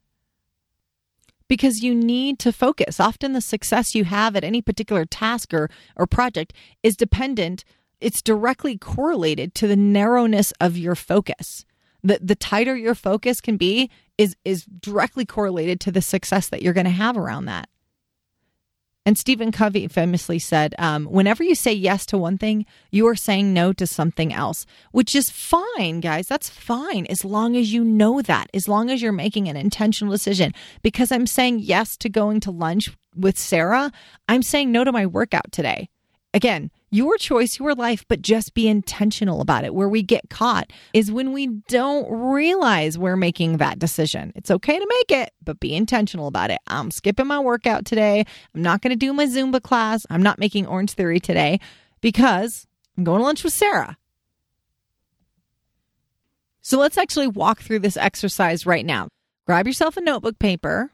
because 1.49 1.83
you 1.83 1.95
need 1.95 2.38
to 2.40 2.52
focus. 2.52 3.00
Often 3.00 3.33
the 3.33 3.40
success 3.40 3.95
you 3.95 4.04
have 4.04 4.37
at 4.37 4.45
any 4.45 4.61
particular 4.61 5.04
task 5.04 5.54
or, 5.54 5.71
or 5.97 6.06
project 6.06 6.52
is 6.83 6.97
dependent, 6.97 7.64
it's 8.00 8.23
directly 8.23 8.76
correlated 8.76 9.54
to 9.54 9.66
the 9.66 9.76
narrowness 9.76 10.52
of 10.61 10.76
your 10.76 10.95
focus. 10.95 11.64
The, 12.07 12.21
the 12.23 12.37
tighter 12.37 12.77
your 12.77 12.95
focus 12.95 13.41
can 13.41 13.57
be 13.57 13.91
is 14.17 14.37
is 14.45 14.65
directly 14.65 15.25
correlated 15.25 15.81
to 15.81 15.91
the 15.91 16.01
success 16.01 16.49
that 16.51 16.63
you're 16.63 16.73
going 16.73 16.85
to 16.85 16.91
have 16.91 17.17
around 17.17 17.47
that. 17.47 17.69
And 19.05 19.19
Stephen 19.19 19.53
Covey 19.53 19.89
famously 19.89 20.39
said, 20.39 20.75
um, 20.79 21.07
whenever 21.07 21.45
you 21.45 21.55
say 21.55 21.73
yes 21.73 22.07
to 22.07 22.19
one 22.19 22.39
thing, 22.39 22.67
you 22.91 23.07
are 23.07 23.15
saying 23.15 23.55
no 23.55 23.73
to 23.73 23.87
something 23.87 24.33
else, 24.33 24.67
which 24.91 25.15
is 25.15 25.31
fine, 25.31 26.01
guys. 26.01 26.27
That's 26.27 26.49
fine 26.49 27.07
as 27.07 27.25
long 27.25 27.57
as 27.57 27.73
you 27.73 27.85
know 27.85 28.21
that, 28.23 28.51
as 28.53 28.69
long 28.69 28.91
as 28.91 29.03
you're 29.03 29.13
making 29.13 29.49
an 29.49 29.57
intentional 29.57 30.13
decision. 30.13 30.53
Because 30.83 31.13
I'm 31.13 31.27
saying 31.27 31.61
yes 31.61 31.97
to 31.99 32.09
going 32.09 32.41
to 32.41 32.51
lunch 32.51 32.91
with 33.15 33.39
Sarah, 33.39 33.93
I'm 34.29 34.43
saying 34.43 34.73
no 34.73 34.83
to 34.83 34.93
my 34.93 35.07
workout 35.07 35.53
today. 35.53 35.89
Again, 36.35 36.71
your 36.90 37.16
choice, 37.19 37.59
your 37.59 37.75
life, 37.75 38.05
but 38.09 38.23
just 38.23 38.55
be 38.55 38.69
intentional 38.69 39.40
about 39.40 39.64
it. 39.64 39.75
Where 39.75 39.88
we 39.88 40.02
get 40.02 40.31
caught 40.31 40.73
is 40.93 41.11
when 41.11 41.33
we 41.33 41.49
don't 41.69 42.11
realize 42.11 42.97
we're 42.97 43.16
making 43.16 43.57
that 43.59 43.78
decision. 43.78 44.33
It's 44.35 44.50
okay 44.50 44.78
to 44.78 44.87
make 44.88 45.23
it, 45.23 45.33
but 45.43 45.61
be 45.61 45.75
intentional 45.75 46.28
about 46.28 46.50
it. 46.50 46.59
I'm 46.66 46.90
skipping 46.90 47.26
my 47.26 47.40
workout 47.40 47.85
today. 47.85 48.25
I'm 48.55 48.62
not 48.62 48.83
going 48.83 48.93
to 48.93 48.97
do 48.97 49.12
my 49.12 49.26
Zumba 49.26 49.61
class. 49.61 50.07
I'm 50.11 50.23
not 50.23 50.38
making 50.38 50.66
Orange 50.66 50.93
Theory 50.93 51.21
today 51.21 51.61
because 52.00 52.66
I'm 52.97 53.05
going 53.05 53.19
to 53.19 53.25
lunch 53.25 53.45
with 53.45 53.52
Sarah. 53.52 53.97
So 56.61 56.78
let's 56.78 56.99
actually 56.99 57.28
walk 57.28 57.61
through 57.61 57.81
this 57.81 57.97
exercise 57.97 58.66
right 58.66 58.85
now. 58.85 59.09
Grab 59.47 59.66
yourself 59.66 59.97
a 59.97 60.00
notebook 60.00 60.38
paper 60.38 60.90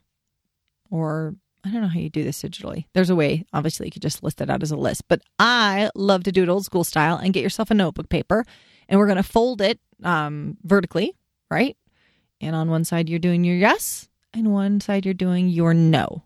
or 0.90 1.34
I 1.64 1.70
don't 1.70 1.82
know 1.82 1.88
how 1.88 2.00
you 2.00 2.10
do 2.10 2.24
this 2.24 2.42
digitally. 2.42 2.86
There's 2.92 3.10
a 3.10 3.14
way, 3.14 3.44
obviously, 3.52 3.86
you 3.86 3.92
could 3.92 4.02
just 4.02 4.22
list 4.22 4.40
it 4.40 4.50
out 4.50 4.62
as 4.62 4.72
a 4.72 4.76
list, 4.76 5.06
but 5.08 5.22
I 5.38 5.90
love 5.94 6.24
to 6.24 6.32
do 6.32 6.42
it 6.42 6.48
old 6.48 6.64
school 6.64 6.82
style 6.82 7.16
and 7.16 7.32
get 7.32 7.42
yourself 7.42 7.70
a 7.70 7.74
notebook 7.74 8.08
paper 8.08 8.44
and 8.88 8.98
we're 8.98 9.06
going 9.06 9.16
to 9.16 9.22
fold 9.22 9.60
it 9.60 9.80
um, 10.04 10.56
vertically, 10.64 11.16
right? 11.50 11.76
And 12.40 12.54
on 12.54 12.68
one 12.68 12.84
side, 12.84 13.08
you're 13.08 13.18
doing 13.18 13.44
your 13.44 13.56
yes, 13.56 14.08
and 14.34 14.52
one 14.52 14.80
side, 14.80 15.04
you're 15.04 15.14
doing 15.14 15.48
your 15.48 15.72
no. 15.72 16.24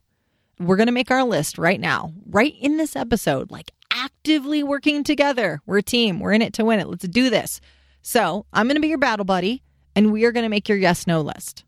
We're 0.59 0.77
going 0.77 0.87
to 0.87 0.93
make 0.93 1.11
our 1.11 1.25
list 1.25 1.59
right 1.59 1.79
now, 1.79 2.13
right 2.29 2.55
in 2.61 2.77
this 2.77 2.97
episode, 2.97 3.51
like 3.51 3.73
actively 3.93 4.63
working 4.63 5.05
together. 5.05 5.61
We're 5.67 5.79
a 5.79 5.83
team, 5.83 6.19
we're 6.19 6.33
in 6.33 6.43
it 6.43 6.55
to 6.55 6.65
win 6.65 6.81
it. 6.81 6.89
Let's 6.89 7.07
do 7.07 7.31
this. 7.31 7.61
So 8.03 8.47
I'm 8.53 8.67
going 8.67 8.77
to 8.77 8.81
be 8.81 8.89
your 8.89 8.99
battle 8.99 9.25
buddy, 9.25 9.63
and 9.95 10.13
we 10.13 10.25
are 10.25 10.33
going 10.33 10.45
to 10.45 10.51
make 10.51 10.69
your 10.69 10.79
yes 10.79 11.07
no 11.07 11.21
list. 11.21 11.65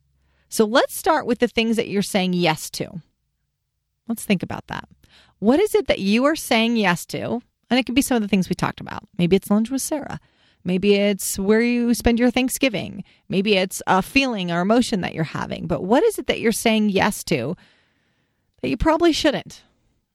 So 0.49 0.65
let's 0.65 0.97
start 0.97 1.27
with 1.27 1.41
the 1.41 1.49
things 1.49 1.77
that 1.77 1.89
you're 1.89 2.03
saying 2.03 2.33
yes 2.33 2.71
to. 2.71 3.03
Let's 4.09 4.25
think 4.25 4.43
about 4.43 4.67
that. 4.69 4.89
What 5.39 5.61
is 5.61 5.75
it 5.75 5.87
that 5.87 6.01
you 6.01 6.25
are 6.25 6.37
saying 6.37 6.77
yes 6.77 7.07
to? 7.07 7.41
And 7.71 7.79
it 7.79 7.85
could 7.85 7.95
be 7.95 8.03
some 8.03 8.17
of 8.17 8.23
the 8.23 8.29
things 8.29 8.49
we 8.49 8.55
talked 8.55 8.81
about. 8.81 9.05
Maybe 9.19 9.37
it's 9.37 9.51
lunch 9.51 9.71
with 9.71 9.83
Sarah. 9.83 10.19
Maybe 10.65 10.95
it's 10.95 11.39
where 11.39 11.61
you 11.61 11.95
spend 11.95 12.19
your 12.19 12.31
Thanksgiving. 12.31 13.05
Maybe 13.29 13.57
it's 13.57 13.83
a 13.87 14.03
feeling 14.03 14.51
or 14.51 14.61
emotion 14.61 15.03
that 15.03 15.15
you're 15.15 15.25
having. 15.25 15.67
But 15.67 15.85
what 15.85 16.03
is 16.03 16.19
it 16.19 16.27
that 16.27 16.41
you're 16.41 16.53
saying 16.53 16.91
yes 16.91 17.23
to 17.25 17.57
that 18.63 18.69
you 18.69 18.77
probably 18.77 19.13
shouldn't? 19.13 19.63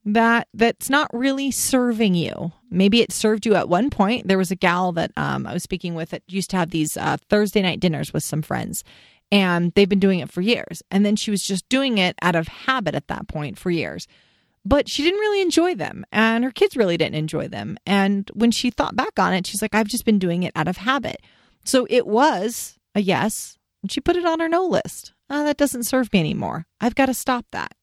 That 0.05 0.49
that's 0.53 0.89
not 0.89 1.09
really 1.13 1.49
serving 1.49 2.13
you. 2.13 2.51
Maybe 2.69 3.01
it 3.01 3.13
served 3.13 3.45
you 3.45 3.55
at 3.55 3.69
one 3.69 3.89
point. 3.89 4.27
There 4.27 4.37
was 4.37 4.51
a 4.51 4.55
gal 4.55 4.91
that 4.93 5.11
um, 5.15 5.47
I 5.47 5.53
was 5.53 5.63
speaking 5.63 5.95
with 5.95 6.09
that 6.09 6.23
used 6.27 6.49
to 6.49 6.57
have 6.57 6.71
these 6.71 6.97
uh, 6.97 7.17
Thursday 7.29 7.61
night 7.61 7.79
dinners 7.79 8.11
with 8.11 8.23
some 8.23 8.41
friends, 8.41 8.83
and 9.31 9.71
they've 9.73 9.89
been 9.89 9.99
doing 9.99 10.19
it 10.19 10.31
for 10.31 10.41
years. 10.41 10.83
And 10.91 11.05
then 11.05 11.15
she 11.15 11.31
was 11.31 11.43
just 11.43 11.67
doing 11.69 11.97
it 11.97 12.15
out 12.21 12.35
of 12.35 12.47
habit 12.47 12.95
at 12.95 13.07
that 13.07 13.27
point 13.27 13.57
for 13.57 13.71
years. 13.71 14.07
But 14.65 14.87
she 14.87 15.03
didn't 15.03 15.19
really 15.19 15.41
enjoy 15.41 15.75
them, 15.75 16.05
and 16.11 16.43
her 16.45 16.51
kids 16.51 16.77
really 16.77 16.95
didn't 16.95 17.15
enjoy 17.15 17.49
them. 17.49 17.77
And 17.85 18.29
when 18.33 18.51
she 18.51 18.69
thought 18.69 18.95
back 18.95 19.19
on 19.19 19.33
it, 19.33 19.45
she's 19.45 19.61
like, 19.61 19.75
I've 19.75 19.89
just 19.89 20.05
been 20.05 20.19
doing 20.19 20.43
it 20.43 20.53
out 20.55 20.69
of 20.69 20.77
habit. 20.77 21.17
So 21.65 21.85
it 21.89 22.07
was 22.07 22.79
a 22.95 23.01
yes, 23.01 23.57
and 23.81 23.91
she 23.91 23.99
put 23.99 24.15
it 24.15 24.25
on 24.25 24.39
her 24.39 24.47
no 24.47 24.65
list. 24.65 25.11
Oh, 25.29 25.43
that 25.43 25.57
doesn't 25.57 25.83
serve 25.83 26.13
me 26.13 26.21
anymore. 26.21 26.65
I've 26.79 26.95
got 26.95 27.07
to 27.07 27.13
stop 27.13 27.45
that 27.51 27.73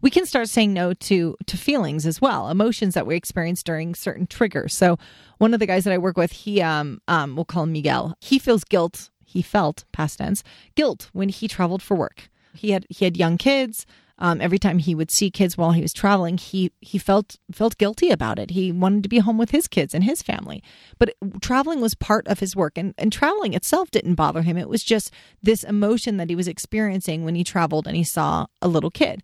we 0.00 0.10
can 0.10 0.26
start 0.26 0.48
saying 0.48 0.72
no 0.72 0.92
to 0.94 1.36
to 1.46 1.56
feelings 1.56 2.06
as 2.06 2.20
well 2.20 2.48
emotions 2.48 2.94
that 2.94 3.06
we 3.06 3.16
experience 3.16 3.62
during 3.62 3.94
certain 3.94 4.26
triggers 4.26 4.74
so 4.74 4.98
one 5.38 5.54
of 5.54 5.60
the 5.60 5.66
guys 5.66 5.84
that 5.84 5.92
i 5.92 5.98
work 5.98 6.16
with 6.16 6.32
he 6.32 6.60
um 6.60 7.00
um 7.08 7.34
we'll 7.34 7.44
call 7.44 7.64
him 7.64 7.72
miguel 7.72 8.14
he 8.20 8.38
feels 8.38 8.64
guilt 8.64 9.10
he 9.28 9.42
felt 9.42 9.84
past 9.92 10.18
tense 10.18 10.42
guilt 10.74 11.10
when 11.12 11.28
he 11.28 11.46
traveled 11.46 11.82
for 11.82 11.94
work. 11.94 12.30
He 12.54 12.70
had 12.70 12.86
he 12.88 13.04
had 13.04 13.16
young 13.16 13.36
kids. 13.36 13.86
Um, 14.20 14.40
every 14.40 14.58
time 14.58 14.80
he 14.80 14.96
would 14.96 15.12
see 15.12 15.30
kids 15.30 15.56
while 15.56 15.70
he 15.70 15.82
was 15.82 15.92
traveling, 15.92 16.38
he 16.38 16.72
he 16.80 16.98
felt 16.98 17.36
felt 17.52 17.78
guilty 17.78 18.10
about 18.10 18.38
it. 18.38 18.50
He 18.50 18.72
wanted 18.72 19.02
to 19.04 19.08
be 19.08 19.18
home 19.18 19.38
with 19.38 19.50
his 19.50 19.68
kids 19.68 19.94
and 19.94 20.02
his 20.02 20.22
family, 20.22 20.62
but 20.98 21.14
traveling 21.40 21.80
was 21.80 21.94
part 21.94 22.26
of 22.26 22.40
his 22.40 22.56
work, 22.56 22.76
and 22.76 22.94
and 22.96 23.12
traveling 23.12 23.52
itself 23.52 23.90
didn't 23.90 24.14
bother 24.14 24.42
him. 24.42 24.56
It 24.56 24.68
was 24.68 24.82
just 24.82 25.12
this 25.42 25.62
emotion 25.62 26.16
that 26.16 26.30
he 26.30 26.36
was 26.36 26.48
experiencing 26.48 27.24
when 27.24 27.36
he 27.36 27.44
traveled 27.44 27.86
and 27.86 27.94
he 27.94 28.02
saw 28.02 28.46
a 28.60 28.66
little 28.66 28.90
kid 28.90 29.22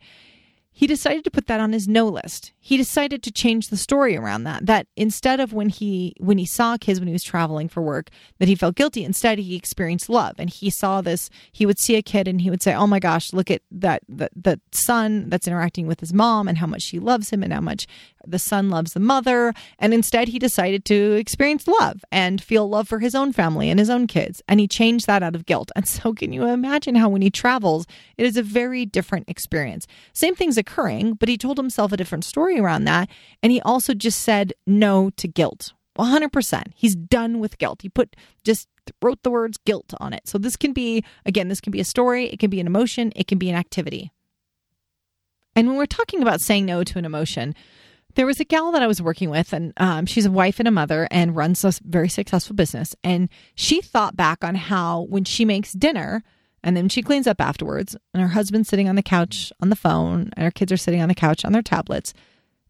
he 0.77 0.89
decided 0.89 1.23
to 1.23 1.31
put 1.31 1.47
that 1.47 1.61
on 1.61 1.73
his 1.73 1.87
no 1.87 2.09
list. 2.09 2.53
He 2.59 2.77
decided 2.77 3.23
to 3.23 3.31
change 3.31 3.69
the 3.69 3.77
story 3.77 4.17
around 4.17 4.43
that. 4.43 4.67
That 4.67 4.89
instead 4.97 5.39
of 5.39 5.53
when 5.53 5.69
he 5.69 6.17
when 6.19 6.37
he 6.37 6.45
saw 6.45 6.77
kids 6.77 6.99
when 6.99 7.07
he 7.07 7.13
was 7.13 7.23
traveling 7.23 7.69
for 7.69 7.81
work, 7.81 8.11
that 8.41 8.49
he 8.49 8.57
felt 8.57 8.75
guilty. 8.75 9.05
Instead, 9.05 9.39
he 9.39 9.55
experienced 9.55 10.09
love, 10.09 10.35
and 10.37 10.51
he 10.51 10.71
saw 10.71 11.01
this. 11.01 11.31
He 11.53 11.65
would 11.65 11.79
see 11.79 11.95
a 11.95 12.03
kid, 12.03 12.27
and 12.27 12.41
he 12.41 12.51
would 12.51 12.61
say, 12.61 12.75
"Oh 12.75 12.89
my 12.89 12.99
gosh, 12.99 13.33
look 13.33 13.53
at 13.53 13.63
that 13.71 14.03
that 14.09 14.33
that 14.35 14.59
son 14.73 15.29
that's 15.29 15.47
interacting 15.47 15.87
with 15.87 16.01
his 16.01 16.13
mom, 16.13 16.49
and 16.49 16.59
how 16.59 16.67
much 16.67 16.83
she 16.83 16.99
loves 16.99 17.31
him, 17.31 17.45
and 17.45 17.53
how 17.53 17.61
much 17.61 17.87
the 18.27 18.39
son 18.39 18.69
loves 18.69 18.95
the 18.95 19.01
mother, 19.01 19.55
and 19.79 19.95
instead 19.95 20.29
he 20.29 20.39
decided 20.39 20.85
to 20.87 21.13
experience 21.13 21.69
love 21.69 22.05
and 22.11 22.43
feel 22.43 22.69
love 22.69 22.89
for 22.89 22.99
his 22.99 23.15
own 23.15 23.33
family 23.33 23.71
and 23.71 23.79
his 23.79 23.91
own 23.91 24.07
kids. 24.07 24.43
And 24.49 24.59
he 24.59 24.67
changed 24.67 25.07
that 25.07 25.23
out 25.23 25.37
of 25.37 25.47
guilt. 25.47 25.71
And 25.77 25.87
so, 25.87 26.13
can 26.13 26.33
you 26.33 26.47
imagine 26.47 26.97
how 26.97 27.09
when 27.09 27.23
he 27.23 27.31
travels, 27.31 27.87
it 28.17 28.27
is 28.27 28.37
a 28.37 28.43
very 28.43 28.85
different 28.87 29.29
experience? 29.29 29.87
Same 30.13 30.35
thing's 30.35 30.59
occurring, 30.65 31.15
but 31.15 31.29
he 31.29 31.37
told 31.37 31.59
himself 31.59 31.93
a 31.93 31.97
different 31.97 32.25
story 32.25 32.59
around 32.59 32.85
that. 32.85 33.09
And 33.43 33.53
he 33.53 33.61
also 33.61 33.95
just 33.95 34.23
said 34.23 34.53
no 34.67 35.11
to 35.17 35.29
guilt. 35.29 35.73
100%. 35.99 36.63
He's 36.75 36.97
done 36.97 37.39
with 37.39 37.59
guilt. 37.59 37.83
He 37.83 37.89
put 37.89 38.17
just 38.43 38.69
wrote 39.03 39.23
the 39.23 39.31
words 39.31 39.59
guilt 39.65 39.95
on 39.99 40.13
it. 40.13 40.27
So 40.27 40.39
this 40.39 40.57
can 40.57 40.73
be, 40.73 41.05
again, 41.25 41.49
this 41.49 41.61
can 41.61 41.71
be 41.71 41.81
a 41.81 41.85
story, 41.85 42.27
it 42.27 42.39
can 42.39 42.51
be 42.51 42.61
an 42.61 42.67
emotion, 42.67 43.13
it 43.17 43.27
can 43.27 43.39
be 43.39 43.49
an 43.49 43.57
activity. 43.57 44.11
And 45.57 45.69
when 45.69 45.77
we're 45.77 45.87
talking 45.87 46.21
about 46.21 46.41
saying 46.41 46.67
no 46.67 46.83
to 46.85 46.99
an 46.99 47.05
emotion, 47.05 47.55
there 48.15 48.27
was 48.27 48.41
a 48.41 48.45
gal 48.45 48.73
that 48.73 48.83
I 48.83 48.87
was 48.87 49.03
working 49.03 49.31
with, 49.31 49.53
and 49.53 49.73
um, 49.77 50.07
she's 50.07 50.27
a 50.27 50.31
wife 50.31 50.59
and 50.59 50.69
a 50.69 50.73
mother 50.73 51.09
and 51.11 51.35
runs 51.35 51.65
a 51.65 51.73
very 51.83 52.09
successful 52.09 52.55
business. 52.55 52.95
And 53.03 53.29
she 53.55 53.81
thought 53.81 54.17
back 54.17 54.45
on 54.45 54.55
how 54.55 55.03
when 55.03 55.25
she 55.25 55.45
makes 55.45 55.73
dinner 55.73 56.23
and 56.65 56.75
then 56.75 56.89
she 56.89 57.03
cleans 57.03 57.27
up 57.27 57.41
afterwards, 57.41 57.95
and 58.15 58.23
her 58.23 58.31
husband's 58.31 58.71
sitting 58.71 58.89
on 58.89 58.97
the 58.97 59.03
couch 59.03 59.53
on 59.61 59.69
the 59.69 59.77
phone, 59.77 60.31
and 60.35 60.45
her 60.45 60.51
kids 60.51 60.73
are 60.73 60.79
sitting 60.79 61.03
on 61.03 61.09
the 61.09 61.15
couch 61.15 61.45
on 61.45 61.53
their 61.53 61.63
tablets, 61.63 62.15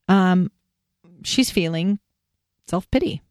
um, 0.08 0.50
she's 1.22 1.50
feeling 1.50 2.00
self 2.66 2.90
pity. 2.90 3.22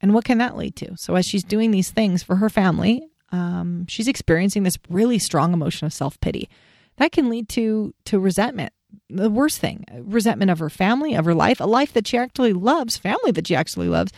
And 0.00 0.12
what 0.12 0.24
can 0.24 0.38
that 0.38 0.56
lead 0.56 0.74
to? 0.76 0.96
So, 0.96 1.14
as 1.14 1.24
she's 1.24 1.44
doing 1.44 1.70
these 1.70 1.92
things 1.92 2.24
for 2.24 2.36
her 2.36 2.50
family, 2.50 3.06
um, 3.30 3.86
she's 3.86 4.08
experiencing 4.08 4.64
this 4.64 4.78
really 4.88 5.20
strong 5.20 5.52
emotion 5.52 5.86
of 5.86 5.92
self 5.92 6.20
pity. 6.20 6.50
That 6.96 7.12
can 7.12 7.30
lead 7.30 7.48
to 7.50 7.94
to 8.06 8.18
resentment 8.18 8.72
the 9.08 9.30
worst 9.30 9.60
thing 9.60 9.84
resentment 9.92 10.50
of 10.50 10.58
her 10.58 10.70
family, 10.70 11.14
of 11.14 11.24
her 11.24 11.34
life, 11.34 11.60
a 11.60 11.64
life 11.64 11.92
that 11.92 12.08
she 12.08 12.18
actually 12.18 12.52
loves, 12.52 12.96
family 12.96 13.30
that 13.30 13.46
she 13.46 13.54
actually 13.54 13.88
loves. 13.88 14.12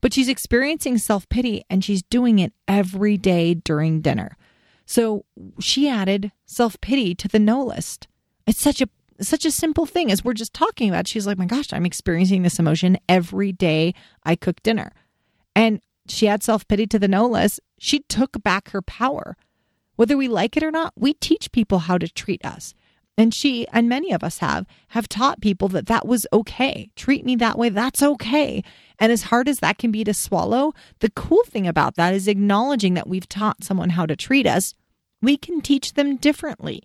But 0.00 0.14
she's 0.14 0.28
experiencing 0.28 0.96
self 0.96 1.28
pity 1.28 1.64
and 1.68 1.84
she's 1.84 2.02
doing 2.02 2.38
it 2.38 2.54
every 2.66 3.18
day 3.18 3.52
during 3.52 4.00
dinner. 4.00 4.38
So 4.86 5.24
she 5.60 5.88
added 5.88 6.32
self 6.46 6.80
pity 6.80 7.14
to 7.16 7.28
the 7.28 7.40
no 7.40 7.62
list. 7.62 8.06
It's 8.46 8.60
such 8.60 8.80
a 8.80 8.88
such 9.20 9.44
a 9.44 9.50
simple 9.50 9.86
thing 9.86 10.10
as 10.10 10.24
we're 10.24 10.34
just 10.34 10.54
talking 10.54 10.88
about. 10.88 11.08
She's 11.08 11.26
like, 11.26 11.38
my 11.38 11.46
gosh, 11.46 11.72
I'm 11.72 11.86
experiencing 11.86 12.42
this 12.42 12.58
emotion 12.58 12.98
every 13.08 13.50
day 13.50 13.94
I 14.24 14.36
cook 14.36 14.62
dinner. 14.62 14.92
And 15.54 15.80
she 16.06 16.26
had 16.26 16.42
self 16.42 16.66
pity 16.68 16.86
to 16.86 16.98
the 16.98 17.08
no 17.08 17.26
list. 17.26 17.60
She 17.78 18.00
took 18.00 18.42
back 18.42 18.70
her 18.70 18.82
power. 18.82 19.36
Whether 19.96 20.16
we 20.16 20.28
like 20.28 20.56
it 20.56 20.62
or 20.62 20.70
not, 20.70 20.92
we 20.96 21.14
teach 21.14 21.52
people 21.52 21.80
how 21.80 21.98
to 21.98 22.08
treat 22.08 22.44
us. 22.44 22.74
And 23.18 23.32
she 23.32 23.66
and 23.68 23.88
many 23.88 24.12
of 24.12 24.22
us 24.22 24.38
have 24.38 24.66
have 24.88 25.08
taught 25.08 25.40
people 25.40 25.68
that 25.68 25.86
that 25.86 26.06
was 26.06 26.26
okay. 26.32 26.90
Treat 26.96 27.24
me 27.24 27.34
that 27.36 27.58
way. 27.58 27.70
That's 27.70 28.02
okay. 28.02 28.62
And 28.98 29.12
as 29.12 29.24
hard 29.24 29.48
as 29.48 29.58
that 29.60 29.78
can 29.78 29.90
be 29.90 30.04
to 30.04 30.14
swallow, 30.14 30.72
the 31.00 31.10
cool 31.10 31.44
thing 31.44 31.66
about 31.66 31.96
that 31.96 32.14
is 32.14 32.28
acknowledging 32.28 32.94
that 32.94 33.08
we've 33.08 33.28
taught 33.28 33.64
someone 33.64 33.90
how 33.90 34.06
to 34.06 34.16
treat 34.16 34.46
us. 34.46 34.74
We 35.22 35.36
can 35.36 35.60
teach 35.60 35.94
them 35.94 36.16
differently 36.16 36.82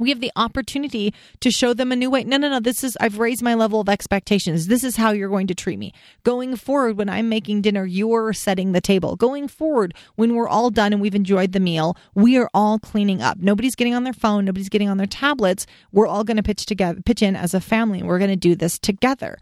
we 0.00 0.08
have 0.08 0.20
the 0.20 0.32
opportunity 0.34 1.14
to 1.40 1.50
show 1.50 1.74
them 1.74 1.92
a 1.92 1.96
new 1.96 2.10
way. 2.10 2.24
No, 2.24 2.38
no, 2.38 2.48
no. 2.48 2.58
This 2.58 2.82
is, 2.82 2.96
I've 3.00 3.18
raised 3.18 3.42
my 3.42 3.54
level 3.54 3.80
of 3.80 3.88
expectations. 3.88 4.66
This 4.66 4.82
is 4.82 4.96
how 4.96 5.12
you're 5.12 5.28
going 5.28 5.46
to 5.48 5.54
treat 5.54 5.78
me. 5.78 5.92
Going 6.24 6.56
forward, 6.56 6.96
when 6.96 7.10
I'm 7.10 7.28
making 7.28 7.60
dinner, 7.60 7.84
you're 7.84 8.32
setting 8.32 8.72
the 8.72 8.80
table. 8.80 9.14
Going 9.14 9.46
forward, 9.46 9.94
when 10.16 10.34
we're 10.34 10.48
all 10.48 10.70
done 10.70 10.94
and 10.94 11.02
we've 11.02 11.14
enjoyed 11.14 11.52
the 11.52 11.60
meal, 11.60 11.96
we 12.14 12.38
are 12.38 12.48
all 12.54 12.78
cleaning 12.78 13.20
up. 13.20 13.38
Nobody's 13.38 13.74
getting 13.74 13.94
on 13.94 14.04
their 14.04 14.14
phone. 14.14 14.46
Nobody's 14.46 14.70
getting 14.70 14.88
on 14.88 14.96
their 14.96 15.06
tablets. 15.06 15.66
We're 15.92 16.06
all 16.06 16.24
going 16.24 16.38
to 16.38 16.42
pitch 16.42 16.64
together, 16.64 17.00
pitch 17.02 17.22
in 17.22 17.36
as 17.36 17.52
a 17.52 17.60
family. 17.60 18.00
And 18.00 18.08
we're 18.08 18.18
going 18.18 18.30
to 18.30 18.36
do 18.36 18.56
this 18.56 18.78
together. 18.78 19.36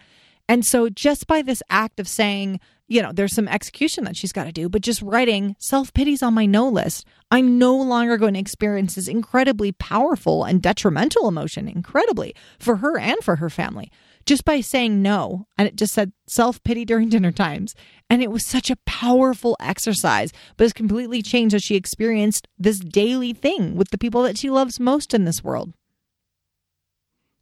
And 0.49 0.65
so 0.65 0.89
just 0.89 1.27
by 1.27 1.43
this 1.43 1.63
act 1.69 2.01
of 2.01 2.09
saying, 2.09 2.59
you 2.89 3.03
know, 3.03 3.13
there's 3.13 3.35
some 3.35 3.49
execution 3.49 4.05
that 4.05 4.17
she's 4.17 4.33
got 4.33 4.45
to 4.45 4.53
do, 4.53 4.69
but 4.69 4.81
just 4.81 5.03
writing 5.03 5.55
self 5.59 5.93
pity's 5.93 6.23
on 6.23 6.33
my 6.33 6.47
no 6.47 6.69
list. 6.69 7.07
I'm 7.31 7.59
no 7.59 7.77
longer 7.77 8.17
going 8.17 8.33
to 8.33 8.41
experience 8.41 8.95
this 8.95 9.09
incredibly 9.09 9.73
powerful 9.73 10.45
and 10.45 10.63
detrimental 10.63 11.29
emotion, 11.29 11.69
incredibly 11.69 12.35
for 12.59 12.77
her 12.77 12.99
and 12.99 13.19
for 13.23 13.37
her 13.37 13.51
family, 13.51 13.93
just 14.25 14.47
by 14.47 14.63
saying 14.63 15.03
no. 15.03 15.47
And 15.59 15.69
it 15.69 15.77
just 15.77 15.93
said 15.93 16.13
self 16.27 16.63
pity 16.65 16.87
during 16.87 17.11
dinner 17.11 17.31
times. 17.31 17.75
And 18.09 18.23
it 18.23 18.31
was 18.31 18.47
such 18.47 18.71
a 18.71 18.79
powerful 18.87 19.55
exercise, 19.61 20.33
but 20.57 20.65
it's 20.65 20.73
completely 20.73 21.21
changed 21.21 21.55
as 21.55 21.63
she 21.63 21.77
experienced 21.77 22.49
this 22.59 22.79
daily 22.79 23.35
thing 23.35 23.77
with 23.77 23.91
the 23.91 23.99
people 23.99 24.23
that 24.23 24.39
she 24.39 24.49
loves 24.49 24.81
most 24.81 25.13
in 25.13 25.27
this 25.27 25.45
world. 25.45 25.75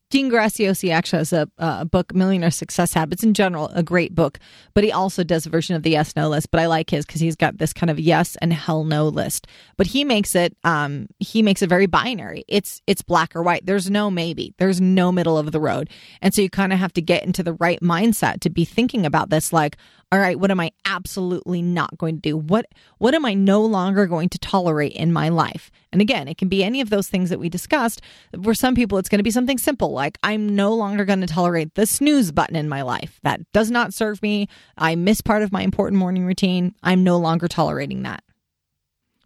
Dean 0.08 0.30
Graziosi 0.30 0.92
actually 0.92 1.18
has 1.18 1.32
a, 1.32 1.48
a, 1.58 1.84
book, 1.84 2.14
Millionaire 2.14 2.52
Success 2.52 2.94
Habits, 2.94 3.24
in 3.24 3.34
general, 3.34 3.68
a 3.74 3.82
great 3.82 4.14
book, 4.14 4.38
but 4.72 4.84
he 4.84 4.92
also 4.92 5.24
does 5.24 5.46
a 5.46 5.50
version 5.50 5.74
of 5.74 5.82
the 5.82 5.90
yes 5.90 6.14
no 6.14 6.28
list. 6.28 6.52
But 6.52 6.60
I 6.60 6.66
like 6.66 6.90
his 6.90 7.04
because 7.04 7.20
he's 7.20 7.34
got 7.34 7.58
this 7.58 7.72
kind 7.72 7.90
of 7.90 7.98
yes 7.98 8.36
and 8.36 8.52
hell 8.52 8.84
no 8.84 9.08
list. 9.08 9.48
But 9.76 9.88
he 9.88 10.04
makes 10.04 10.36
it 10.36 10.56
um, 10.62 11.08
he 11.18 11.42
makes 11.42 11.60
it 11.60 11.68
very 11.68 11.86
binary. 11.86 12.44
It's 12.46 12.80
it's 12.86 13.02
black 13.02 13.34
or 13.34 13.42
white. 13.42 13.66
There's 13.66 13.90
no 13.90 14.08
maybe. 14.08 14.54
There's 14.58 14.80
no 14.80 15.10
middle 15.10 15.38
of 15.38 15.50
the 15.50 15.60
road. 15.60 15.90
And 16.22 16.32
so 16.32 16.40
you 16.40 16.50
kind 16.50 16.72
of 16.72 16.78
have 16.78 16.92
to 16.94 17.02
get 17.02 17.24
into 17.24 17.42
the 17.42 17.54
right 17.54 17.80
mindset 17.80 18.40
to 18.40 18.50
be 18.50 18.64
thinking 18.64 19.06
about 19.06 19.30
this. 19.30 19.52
Like, 19.52 19.76
all 20.12 20.20
right, 20.20 20.38
what 20.38 20.52
am 20.52 20.60
I 20.60 20.70
absolutely 20.84 21.62
not 21.62 21.98
going 21.98 22.16
to 22.16 22.20
do? 22.20 22.36
What 22.36 22.66
what 22.98 23.14
am 23.14 23.24
I 23.24 23.34
no 23.34 23.62
longer 23.62 24.06
going 24.06 24.28
to 24.30 24.38
tolerate 24.38 24.92
in 24.92 25.12
my 25.12 25.28
life? 25.28 25.70
And 25.92 26.00
again, 26.00 26.28
it 26.28 26.38
can 26.38 26.48
be 26.48 26.62
any 26.62 26.80
of 26.80 26.90
those 26.90 27.08
things 27.08 27.28
that 27.30 27.40
we 27.40 27.48
discussed. 27.48 28.00
For 28.40 28.54
some 28.54 28.76
people, 28.76 28.98
it's 28.98 29.08
going 29.08 29.18
to 29.18 29.24
be 29.24 29.32
something 29.32 29.58
simple 29.58 29.90
like 29.90 30.16
I'm 30.22 30.54
no 30.54 30.72
longer 30.74 31.04
going 31.04 31.22
to 31.22 31.26
tolerate 31.26 31.74
the 31.74 31.86
snooze 31.86 32.30
button 32.30 32.54
in 32.54 32.68
my 32.68 32.82
life. 32.82 33.18
That 33.24 33.40
does 33.52 33.70
not 33.70 33.94
serve 33.94 34.22
me. 34.22 34.48
I 34.78 34.94
miss 34.94 35.20
part 35.20 35.42
of 35.42 35.50
my 35.50 35.62
important 35.62 35.98
morning 35.98 36.24
routine. 36.24 36.76
I'm 36.84 37.02
no 37.02 37.18
longer 37.18 37.48
tolerating 37.48 38.04
that. 38.04 38.22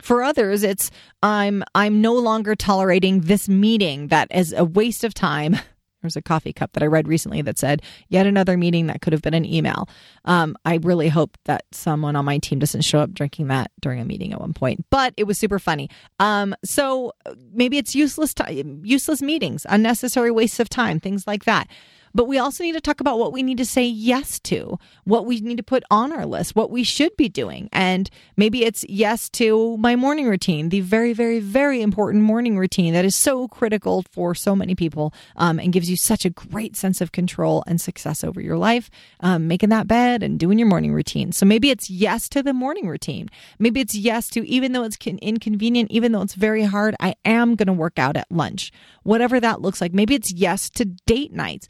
For 0.00 0.22
others, 0.22 0.62
it's 0.62 0.90
I'm 1.22 1.62
I'm 1.74 2.00
no 2.00 2.14
longer 2.14 2.54
tolerating 2.54 3.20
this 3.20 3.50
meeting 3.50 4.08
that 4.08 4.28
is 4.34 4.54
a 4.54 4.64
waste 4.64 5.04
of 5.04 5.12
time 5.12 5.58
There's 6.00 6.16
a 6.16 6.22
coffee 6.22 6.52
cup 6.52 6.72
that 6.72 6.82
I 6.82 6.86
read 6.86 7.08
recently 7.08 7.42
that 7.42 7.58
said, 7.58 7.82
yet 8.08 8.26
another 8.26 8.56
meeting 8.56 8.86
that 8.86 9.02
could 9.02 9.12
have 9.12 9.22
been 9.22 9.34
an 9.34 9.44
email. 9.44 9.88
Um, 10.24 10.56
I 10.64 10.76
really 10.82 11.08
hope 11.08 11.36
that 11.44 11.64
someone 11.72 12.16
on 12.16 12.24
my 12.24 12.38
team 12.38 12.58
doesn't 12.58 12.82
show 12.82 13.00
up 13.00 13.12
drinking 13.12 13.48
that 13.48 13.70
during 13.80 14.00
a 14.00 14.04
meeting 14.04 14.32
at 14.32 14.40
one 14.40 14.54
point, 14.54 14.84
but 14.90 15.14
it 15.16 15.24
was 15.24 15.38
super 15.38 15.58
funny. 15.58 15.90
Um, 16.18 16.54
so 16.64 17.12
maybe 17.52 17.78
it's 17.78 17.94
useless, 17.94 18.34
t- 18.34 18.64
useless 18.82 19.22
meetings, 19.22 19.66
unnecessary 19.68 20.30
wastes 20.30 20.60
of 20.60 20.68
time, 20.68 21.00
things 21.00 21.26
like 21.26 21.44
that. 21.44 21.68
But 22.14 22.26
we 22.26 22.38
also 22.38 22.64
need 22.64 22.72
to 22.72 22.80
talk 22.80 23.00
about 23.00 23.18
what 23.18 23.32
we 23.32 23.42
need 23.42 23.58
to 23.58 23.64
say 23.64 23.84
yes 23.84 24.38
to, 24.40 24.78
what 25.04 25.26
we 25.26 25.40
need 25.40 25.56
to 25.56 25.62
put 25.62 25.84
on 25.90 26.12
our 26.12 26.26
list, 26.26 26.56
what 26.56 26.70
we 26.70 26.82
should 26.82 27.16
be 27.16 27.28
doing. 27.28 27.68
And 27.72 28.10
maybe 28.36 28.64
it's 28.64 28.84
yes 28.88 29.28
to 29.30 29.76
my 29.76 29.96
morning 29.96 30.28
routine, 30.28 30.70
the 30.70 30.80
very, 30.80 31.12
very, 31.12 31.40
very 31.40 31.82
important 31.82 32.24
morning 32.24 32.58
routine 32.58 32.94
that 32.94 33.04
is 33.04 33.16
so 33.16 33.48
critical 33.48 34.04
for 34.10 34.34
so 34.34 34.56
many 34.56 34.74
people 34.74 35.14
um, 35.36 35.58
and 35.58 35.72
gives 35.72 35.88
you 35.88 35.96
such 35.96 36.24
a 36.24 36.30
great 36.30 36.76
sense 36.76 37.00
of 37.00 37.12
control 37.12 37.64
and 37.66 37.80
success 37.80 38.24
over 38.24 38.40
your 38.40 38.56
life, 38.56 38.90
um, 39.20 39.48
making 39.48 39.68
that 39.70 39.86
bed 39.86 40.22
and 40.22 40.38
doing 40.38 40.58
your 40.58 40.68
morning 40.68 40.92
routine. 40.92 41.32
So 41.32 41.46
maybe 41.46 41.70
it's 41.70 41.90
yes 41.90 42.28
to 42.30 42.42
the 42.42 42.52
morning 42.52 42.88
routine. 42.88 43.28
Maybe 43.58 43.80
it's 43.80 43.94
yes 43.94 44.28
to, 44.30 44.46
even 44.46 44.72
though 44.72 44.84
it's 44.84 44.98
inconvenient, 45.06 45.90
even 45.90 46.12
though 46.12 46.22
it's 46.22 46.34
very 46.34 46.62
hard, 46.62 46.94
I 47.00 47.14
am 47.24 47.54
going 47.54 47.66
to 47.68 47.72
work 47.72 47.98
out 47.98 48.16
at 48.16 48.30
lunch, 48.30 48.72
whatever 49.02 49.40
that 49.40 49.60
looks 49.60 49.80
like. 49.80 49.92
Maybe 49.92 50.14
it's 50.14 50.32
yes 50.32 50.70
to 50.70 50.84
date 50.84 51.32
nights. 51.32 51.68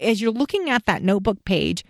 As 0.00 0.20
you're 0.20 0.30
looking 0.30 0.70
at 0.70 0.86
that 0.86 1.02
notebook 1.02 1.44
page, 1.44 1.84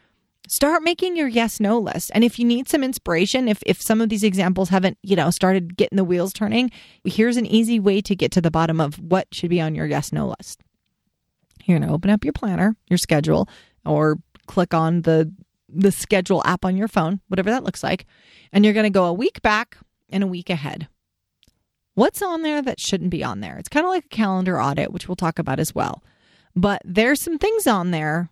start 0.48 0.83
making 0.83 1.16
your 1.16 1.28
yes 1.28 1.61
no 1.61 1.78
list. 1.78 2.11
And 2.14 2.24
if 2.24 2.38
you 2.38 2.44
need 2.44 2.68
some 2.68 2.83
inspiration, 2.83 3.48
if 3.48 3.62
if 3.66 3.80
some 3.80 4.00
of 4.00 4.09
these 4.09 4.24
examples 4.24 4.68
haven't, 4.68 4.98
you 5.02 5.16
know, 5.16 5.30
started 5.30 5.76
getting 5.76 5.96
the 5.96 6.04
wheels 6.04 6.33
turning, 6.33 6.70
here's 7.04 7.37
an 7.37 7.46
easy 7.46 7.78
way 7.78 8.00
to 8.02 8.16
get 8.16 8.33
to 8.33 8.40
the 8.40 8.50
bottom 8.50 8.80
of 8.80 8.98
what 8.98 9.28
should 9.33 9.50
be 9.50 9.61
on 9.61 9.74
your 9.74 9.87
yes 9.87 10.12
no 10.12 10.35
list. 10.38 10.62
You're 11.64 11.78
going 11.78 11.88
to 11.88 11.94
open 11.94 12.11
up 12.11 12.24
your 12.24 12.33
planner, 12.33 12.74
your 12.88 12.98
schedule, 12.98 13.48
or 13.85 14.18
click 14.46 14.74
on 14.74 15.02
the 15.02 15.33
the 15.68 15.92
schedule 15.92 16.42
app 16.44 16.64
on 16.64 16.76
your 16.76 16.88
phone, 16.88 17.20
whatever 17.28 17.50
that 17.50 17.64
looks 17.64 17.83
like, 17.83 18.06
and 18.52 18.64
you're 18.64 18.74
going 18.74 18.85
to 18.85 18.90
go 18.90 19.04
a 19.04 19.12
week 19.12 19.40
back 19.42 19.76
and 20.09 20.24
a 20.24 20.26
week 20.26 20.50
ahead. 20.50 20.88
What's 21.94 22.22
on 22.22 22.42
there 22.42 22.62
that 22.62 22.80
shouldn't 22.80 23.11
be 23.11 23.22
on 23.22 23.40
there? 23.40 23.59
It's 23.59 23.68
kind 23.68 23.85
of 23.85 23.90
like 23.90 24.06
a 24.06 24.09
calendar 24.09 24.61
audit, 24.61 24.92
which 24.92 25.09
we'll 25.09 25.16
talk 25.16 25.38
about 25.38 25.61
as 25.61 25.74
well. 25.74 26.02
But 26.57 26.83
there's 26.85 27.21
some 27.21 27.39
things 27.39 27.67
on 27.67 27.91
there 27.91 28.31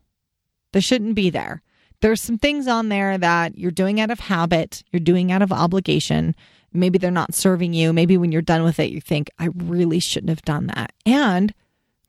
that 0.73 0.83
shouldn't 0.83 1.15
be 1.15 1.31
there. 1.31 1.63
There's 2.01 2.21
some 2.21 2.39
things 2.39 2.69
on 2.69 2.89
there 2.89 3.19
that 3.19 3.59
you're 3.59 3.71
doing 3.71 4.01
out 4.01 4.11
of 4.11 4.21
habit, 4.21 4.85
you're 4.93 5.01
doing 5.01 5.33
out 5.33 5.43
of 5.43 5.53
obligation. 5.53 6.35
Maybe 6.73 6.99
they're 6.99 7.11
not 7.11 7.35
serving 7.35 7.73
you. 7.73 7.93
Maybe 7.93 8.17
when 8.17 8.31
you're 8.31 8.43
done 8.43 8.63
with 8.63 8.79
it, 8.79 8.91
you 8.91 9.01
think, 9.01 9.31
I 9.39 9.49
really 9.55 9.99
shouldn't 9.99 10.29
have 10.29 10.43
done 10.43 10.67
that. 10.69 10.93
And 11.07 11.55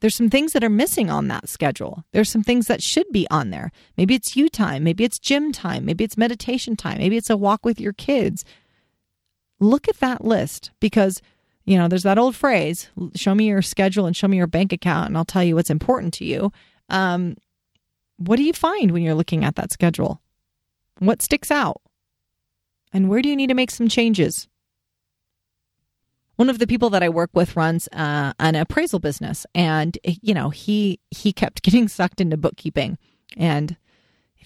there's 0.01 0.15
some 0.15 0.29
things 0.29 0.53
that 0.53 0.63
are 0.63 0.69
missing 0.69 1.09
on 1.09 1.27
that 1.27 1.49
schedule. 1.49 2.03
There's 2.11 2.29
some 2.29 2.43
things 2.43 2.67
that 2.67 2.83
should 2.83 3.07
be 3.11 3.27
on 3.31 3.49
there. 3.49 3.71
Maybe 3.97 4.15
it's 4.15 4.35
you 4.35 4.47
time. 4.49 4.83
Maybe 4.83 5.03
it's 5.03 5.19
gym 5.19 5.51
time. 5.51 5.85
Maybe 5.85 6.03
it's 6.03 6.17
meditation 6.17 6.75
time. 6.75 6.99
Maybe 6.99 7.17
it's 7.17 7.29
a 7.29 7.37
walk 7.37 7.65
with 7.65 7.79
your 7.79 7.93
kids. 7.93 8.45
Look 9.59 9.89
at 9.89 9.99
that 9.99 10.23
list 10.23 10.71
because 10.79 11.21
you 11.69 11.77
know, 11.77 11.87
there's 11.87 12.01
that 12.01 12.17
old 12.17 12.35
phrase 12.35 12.89
show 13.13 13.35
me 13.35 13.45
your 13.45 13.61
schedule 13.61 14.07
and 14.07 14.17
show 14.17 14.27
me 14.27 14.37
your 14.37 14.47
bank 14.47 14.73
account, 14.73 15.09
and 15.09 15.15
I'll 15.15 15.23
tell 15.23 15.43
you 15.43 15.53
what's 15.53 15.69
important 15.69 16.15
to 16.15 16.25
you. 16.25 16.51
Um, 16.89 17.37
what 18.17 18.37
do 18.37 18.43
you 18.43 18.53
find 18.53 18.89
when 18.89 19.03
you're 19.03 19.13
looking 19.13 19.45
at 19.45 19.55
that 19.55 19.71
schedule? 19.71 20.19
What 20.97 21.21
sticks 21.21 21.51
out? 21.51 21.79
And 22.91 23.07
where 23.07 23.21
do 23.21 23.29
you 23.29 23.35
need 23.35 23.49
to 23.49 23.53
make 23.53 23.69
some 23.69 23.87
changes? 23.87 24.47
One 26.37 26.49
of 26.49 26.57
the 26.57 26.65
people 26.65 26.89
that 26.89 27.03
I 27.03 27.09
work 27.09 27.29
with 27.33 27.55
runs 27.55 27.87
uh, 27.89 28.33
an 28.39 28.55
appraisal 28.55 28.97
business, 28.97 29.45
and 29.53 29.95
you 30.03 30.33
know 30.33 30.49
he 30.49 30.99
he 31.11 31.31
kept 31.31 31.61
getting 31.61 31.87
sucked 31.87 32.19
into 32.19 32.35
bookkeeping. 32.35 32.97
And 33.37 33.77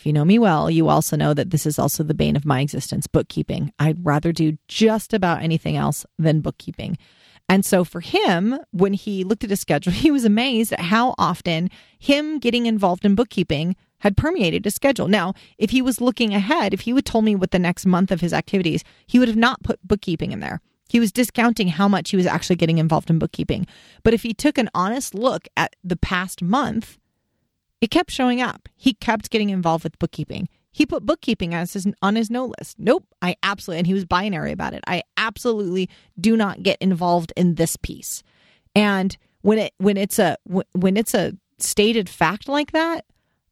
if 0.03 0.07
you 0.07 0.11
know 0.11 0.25
me 0.25 0.37
well, 0.37 0.69
you 0.69 0.89
also 0.89 1.15
know 1.15 1.33
that 1.33 1.51
this 1.51 1.65
is 1.65 1.79
also 1.79 2.03
the 2.03 2.13
bane 2.13 2.35
of 2.35 2.43
my 2.43 2.59
existence 2.59 3.07
bookkeeping. 3.07 3.71
I'd 3.79 4.05
rather 4.05 4.33
do 4.33 4.57
just 4.67 5.13
about 5.13 5.41
anything 5.41 5.77
else 5.77 6.05
than 6.19 6.41
bookkeeping. 6.41 6.97
And 7.47 7.65
so 7.65 7.85
for 7.85 8.01
him, 8.01 8.59
when 8.71 8.91
he 8.91 9.23
looked 9.23 9.45
at 9.45 9.49
his 9.49 9.61
schedule, 9.61 9.93
he 10.03 10.11
was 10.11 10.25
amazed 10.25 10.73
at 10.73 10.81
how 10.81 11.15
often 11.17 11.69
him 11.97 12.37
getting 12.39 12.65
involved 12.65 13.05
in 13.05 13.15
bookkeeping 13.15 13.77
had 13.99 14.17
permeated 14.17 14.65
his 14.65 14.75
schedule. 14.75 15.07
Now, 15.07 15.35
if 15.57 15.69
he 15.69 15.81
was 15.81 16.01
looking 16.01 16.33
ahead, 16.33 16.73
if 16.73 16.81
he 16.81 16.91
would 16.91 17.05
told 17.05 17.23
me 17.23 17.33
what 17.33 17.51
the 17.51 17.57
next 17.57 17.85
month 17.85 18.11
of 18.11 18.19
his 18.19 18.33
activities, 18.33 18.83
he 19.07 19.19
would 19.19 19.29
have 19.29 19.37
not 19.37 19.63
put 19.63 19.87
bookkeeping 19.87 20.33
in 20.33 20.41
there. 20.41 20.59
He 20.89 20.99
was 20.99 21.13
discounting 21.13 21.69
how 21.69 21.87
much 21.87 22.09
he 22.09 22.17
was 22.17 22.25
actually 22.25 22.57
getting 22.57 22.77
involved 22.77 23.09
in 23.09 23.19
bookkeeping. 23.19 23.67
But 24.03 24.13
if 24.13 24.23
he 24.23 24.33
took 24.33 24.57
an 24.57 24.69
honest 24.75 25.15
look 25.15 25.47
at 25.55 25.77
the 25.81 25.95
past 25.95 26.41
month, 26.41 26.97
it 27.83 27.91
kept 27.91 28.11
showing 28.11 28.41
up. 28.41 28.69
He 28.77 28.93
kept 28.93 29.29
getting 29.29 29.49
involved 29.49 29.83
with 29.83 29.99
bookkeeping. 29.99 30.47
He 30.71 30.85
put 30.85 31.05
bookkeeping 31.05 31.53
as 31.53 31.73
his, 31.73 31.85
on 32.01 32.15
his 32.15 32.31
no 32.31 32.53
list. 32.57 32.79
Nope, 32.79 33.05
I 33.21 33.35
absolutely, 33.43 33.79
and 33.79 33.87
he 33.87 33.93
was 33.93 34.05
binary 34.05 34.53
about 34.53 34.73
it. 34.73 34.81
I 34.87 35.03
absolutely 35.17 35.89
do 36.17 36.37
not 36.37 36.63
get 36.63 36.77
involved 36.79 37.33
in 37.35 37.55
this 37.55 37.75
piece. 37.75 38.23
And 38.73 39.17
when 39.41 39.59
it 39.59 39.73
when 39.79 39.97
it's 39.97 40.17
a 40.17 40.37
when 40.45 40.95
it's 40.95 41.13
a 41.13 41.33
stated 41.59 42.07
fact 42.07 42.47
like 42.47 42.71
that, 42.71 43.03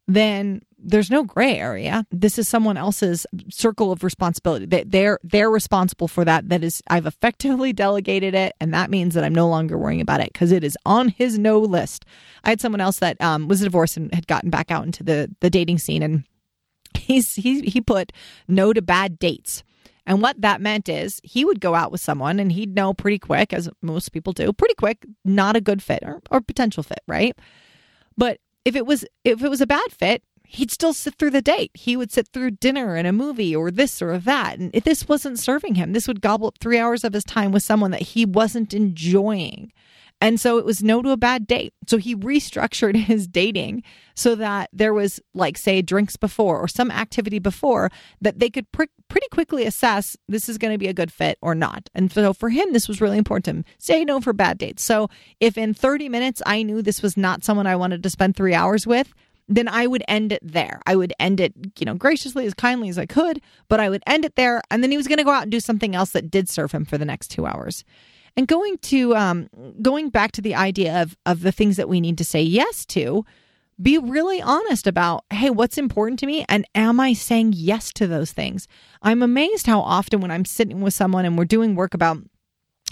then 0.08 0.62
there's 0.82 1.10
no 1.10 1.22
gray 1.22 1.56
area. 1.56 2.06
This 2.10 2.38
is 2.38 2.48
someone 2.48 2.76
else's 2.76 3.26
circle 3.48 3.92
of 3.92 4.02
responsibility. 4.02 4.66
They, 4.66 4.84
they're 4.84 5.18
they're 5.22 5.50
responsible 5.50 6.08
for 6.08 6.24
that. 6.24 6.48
That 6.48 6.64
is, 6.64 6.82
I've 6.88 7.06
effectively 7.06 7.72
delegated 7.72 8.34
it, 8.34 8.54
and 8.60 8.74
that 8.74 8.90
means 8.90 9.14
that 9.14 9.24
I'm 9.24 9.34
no 9.34 9.48
longer 9.48 9.78
worrying 9.78 10.00
about 10.00 10.20
it 10.20 10.32
because 10.32 10.52
it 10.52 10.64
is 10.64 10.76
on 10.84 11.08
his 11.08 11.38
no 11.38 11.58
list. 11.60 12.04
I 12.44 12.50
had 12.50 12.60
someone 12.60 12.80
else 12.80 12.98
that 12.98 13.20
um, 13.20 13.48
was 13.48 13.60
divorced 13.60 13.96
and 13.96 14.12
had 14.14 14.26
gotten 14.26 14.50
back 14.50 14.70
out 14.70 14.84
into 14.84 15.02
the 15.02 15.34
the 15.40 15.50
dating 15.50 15.78
scene, 15.78 16.02
and 16.02 16.24
he's 16.98 17.34
he 17.34 17.62
he 17.62 17.80
put 17.80 18.12
no 18.48 18.72
to 18.72 18.82
bad 18.82 19.18
dates. 19.18 19.62
And 20.04 20.20
what 20.20 20.40
that 20.40 20.60
meant 20.60 20.88
is 20.88 21.20
he 21.22 21.44
would 21.44 21.60
go 21.60 21.76
out 21.76 21.92
with 21.92 22.00
someone 22.00 22.40
and 22.40 22.50
he'd 22.50 22.74
know 22.74 22.92
pretty 22.92 23.20
quick, 23.20 23.52
as 23.52 23.70
most 23.82 24.12
people 24.12 24.32
do, 24.32 24.52
pretty 24.52 24.74
quick, 24.74 25.06
not 25.24 25.54
a 25.54 25.60
good 25.60 25.80
fit 25.80 26.02
or, 26.02 26.20
or 26.28 26.40
potential 26.40 26.82
fit, 26.82 27.02
right? 27.06 27.38
But 28.16 28.40
if 28.64 28.76
it 28.76 28.86
was 28.86 29.04
if 29.24 29.42
it 29.42 29.48
was 29.48 29.60
a 29.60 29.66
bad 29.66 29.92
fit, 29.92 30.22
he'd 30.44 30.70
still 30.70 30.92
sit 30.92 31.14
through 31.16 31.30
the 31.30 31.42
date. 31.42 31.70
He 31.74 31.96
would 31.96 32.12
sit 32.12 32.28
through 32.28 32.52
dinner 32.52 32.94
and 32.96 33.06
a 33.06 33.12
movie 33.12 33.54
or 33.54 33.70
this 33.70 34.02
or 34.02 34.18
that. 34.18 34.58
And 34.58 34.70
if 34.74 34.84
this 34.84 35.08
wasn't 35.08 35.38
serving 35.38 35.76
him, 35.76 35.92
this 35.92 36.08
would 36.08 36.20
gobble 36.20 36.48
up 36.48 36.58
three 36.58 36.78
hours 36.78 37.04
of 37.04 37.12
his 37.12 37.24
time 37.24 37.52
with 37.52 37.62
someone 37.62 37.90
that 37.92 38.02
he 38.02 38.24
wasn't 38.24 38.74
enjoying. 38.74 39.72
And 40.22 40.40
so 40.40 40.56
it 40.56 40.64
was 40.64 40.84
no 40.84 41.02
to 41.02 41.10
a 41.10 41.16
bad 41.16 41.48
date. 41.48 41.74
So 41.88 41.96
he 41.96 42.14
restructured 42.14 42.94
his 43.06 43.26
dating 43.26 43.82
so 44.14 44.36
that 44.36 44.70
there 44.72 44.94
was, 44.94 45.18
like, 45.34 45.58
say, 45.58 45.82
drinks 45.82 46.16
before 46.16 46.60
or 46.60 46.68
some 46.68 46.92
activity 46.92 47.40
before 47.40 47.90
that 48.20 48.38
they 48.38 48.48
could 48.48 48.70
pr- 48.70 48.84
pretty 49.08 49.26
quickly 49.32 49.66
assess 49.66 50.16
this 50.28 50.48
is 50.48 50.58
going 50.58 50.72
to 50.72 50.78
be 50.78 50.86
a 50.86 50.94
good 50.94 51.12
fit 51.12 51.38
or 51.42 51.56
not. 51.56 51.90
And 51.92 52.12
so 52.12 52.32
for 52.32 52.50
him, 52.50 52.72
this 52.72 52.86
was 52.86 53.00
really 53.00 53.18
important. 53.18 53.66
to 53.66 53.72
Say 53.78 54.04
no 54.04 54.20
for 54.20 54.32
bad 54.32 54.58
dates. 54.58 54.84
So 54.84 55.10
if 55.40 55.58
in 55.58 55.74
30 55.74 56.08
minutes 56.08 56.40
I 56.46 56.62
knew 56.62 56.82
this 56.82 57.02
was 57.02 57.16
not 57.16 57.42
someone 57.42 57.66
I 57.66 57.74
wanted 57.74 58.04
to 58.04 58.10
spend 58.10 58.36
three 58.36 58.54
hours 58.54 58.86
with, 58.86 59.12
then 59.48 59.68
I 59.68 59.86
would 59.86 60.04
end 60.08 60.32
it 60.32 60.40
there. 60.42 60.80
I 60.86 60.96
would 60.96 61.12
end 61.18 61.40
it, 61.40 61.52
you 61.78 61.84
know, 61.84 61.94
graciously 61.94 62.46
as 62.46 62.54
kindly 62.54 62.88
as 62.88 62.98
I 62.98 63.06
could, 63.06 63.40
but 63.68 63.80
I 63.80 63.88
would 63.88 64.02
end 64.06 64.24
it 64.24 64.36
there. 64.36 64.62
And 64.70 64.82
then 64.82 64.90
he 64.90 64.96
was 64.96 65.08
going 65.08 65.18
to 65.18 65.24
go 65.24 65.30
out 65.30 65.42
and 65.42 65.52
do 65.52 65.60
something 65.60 65.94
else 65.94 66.10
that 66.10 66.30
did 66.30 66.48
serve 66.48 66.72
him 66.72 66.84
for 66.84 66.98
the 66.98 67.04
next 67.04 67.28
two 67.28 67.46
hours. 67.46 67.84
And 68.36 68.48
going 68.48 68.78
to 68.78 69.14
um, 69.14 69.48
going 69.82 70.08
back 70.08 70.32
to 70.32 70.40
the 70.40 70.54
idea 70.54 71.02
of 71.02 71.16
of 71.26 71.42
the 71.42 71.52
things 71.52 71.76
that 71.76 71.88
we 71.88 72.00
need 72.00 72.16
to 72.18 72.24
say 72.24 72.40
yes 72.40 72.86
to, 72.86 73.26
be 73.80 73.98
really 73.98 74.40
honest 74.40 74.86
about, 74.86 75.24
hey, 75.30 75.50
what's 75.50 75.76
important 75.76 76.18
to 76.20 76.26
me? 76.26 76.44
And 76.48 76.66
am 76.74 77.00
I 77.00 77.12
saying 77.12 77.52
yes 77.56 77.92
to 77.94 78.06
those 78.06 78.32
things? 78.32 78.68
I'm 79.02 79.22
amazed 79.22 79.66
how 79.66 79.80
often 79.80 80.20
when 80.20 80.30
I'm 80.30 80.44
sitting 80.44 80.80
with 80.80 80.94
someone 80.94 81.24
and 81.24 81.36
we're 81.36 81.44
doing 81.44 81.74
work 81.74 81.92
about 81.94 82.18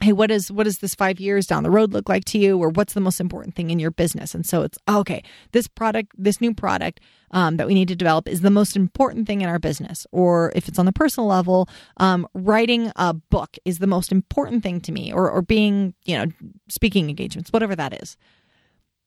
hey 0.02 0.12
what 0.12 0.30
is 0.30 0.50
what 0.50 0.64
does 0.64 0.78
this 0.78 0.94
five 0.94 1.20
years 1.20 1.46
down 1.46 1.62
the 1.62 1.70
road 1.70 1.92
look 1.92 2.08
like 2.08 2.24
to 2.26 2.38
you? 2.38 2.58
Or 2.58 2.70
what's 2.70 2.94
the 2.94 3.00
most 3.00 3.20
important 3.20 3.54
thing 3.54 3.70
in 3.70 3.78
your 3.78 3.90
business? 3.90 4.34
And 4.34 4.46
so 4.46 4.62
it's 4.62 4.78
okay 4.88 5.22
this 5.52 5.68
product 5.68 6.12
this 6.16 6.40
new 6.40 6.54
product 6.54 7.00
um, 7.32 7.58
that 7.58 7.66
we 7.66 7.74
need 7.74 7.88
to 7.88 7.96
develop 7.96 8.26
is 8.26 8.40
the 8.40 8.50
most 8.50 8.76
important 8.76 9.26
thing 9.26 9.42
in 9.42 9.48
our 9.48 9.58
business. 9.58 10.06
Or 10.10 10.52
if 10.56 10.68
it's 10.68 10.78
on 10.78 10.86
the 10.86 10.92
personal 10.92 11.28
level 11.28 11.68
um, 11.98 12.26
writing 12.34 12.92
a 12.96 13.14
book 13.14 13.56
is 13.64 13.78
the 13.78 13.86
most 13.86 14.10
important 14.10 14.62
thing 14.62 14.80
to 14.82 14.92
me. 14.92 15.12
Or, 15.12 15.30
or 15.30 15.42
being 15.42 15.94
you 16.04 16.16
know 16.16 16.26
speaking 16.68 17.08
engagements 17.08 17.52
whatever 17.52 17.76
that 17.76 18.02
is. 18.02 18.16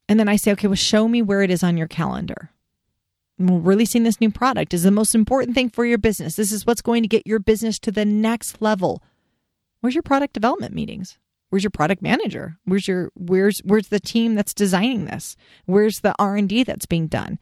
And 0.10 0.20
then 0.20 0.30
i 0.30 0.36
say 0.36 0.52
okay 0.52 0.68
well 0.68 0.76
show 0.76 1.08
me 1.08 1.22
where 1.22 1.42
it 1.42 1.52
is 1.52 1.64
on 1.64 1.78
your 1.78 1.88
calendar. 1.88 2.50
Releasing 3.40 4.04
this 4.04 4.22
new 4.22 4.30
product 4.30 4.76
is 4.76 4.84
the 4.84 4.92
most 4.92 5.16
important 5.16 5.56
thing 5.56 5.68
for 5.68 5.86
your 5.86 5.98
business. 5.98 6.36
This 6.36 6.52
is 6.52 6.68
what's 6.68 6.84
going 6.84 7.02
to 7.02 7.10
get 7.10 7.26
your 7.26 7.40
business 7.40 7.80
to 7.80 7.92
the 7.92 8.06
next 8.06 8.62
level 8.62 9.02
Where's 9.84 9.96
your 9.96 10.02
product 10.02 10.34
development 10.34 10.74
meetings? 10.74 11.20
Where's 11.50 11.66
your 11.66 11.72
product 11.72 12.02
manager? 12.02 12.58
Where's 12.64 12.88
your 12.88 13.12
where's 13.16 13.60
where's 13.66 13.90
the 13.90 14.00
team 14.00 14.34
that's 14.34 14.54
designing 14.54 15.04
this? 15.04 15.36
Where's 15.66 16.00
the 16.00 16.16
R&D 16.18 16.64
that's 16.64 16.86
being 16.86 17.08
done? 17.08 17.38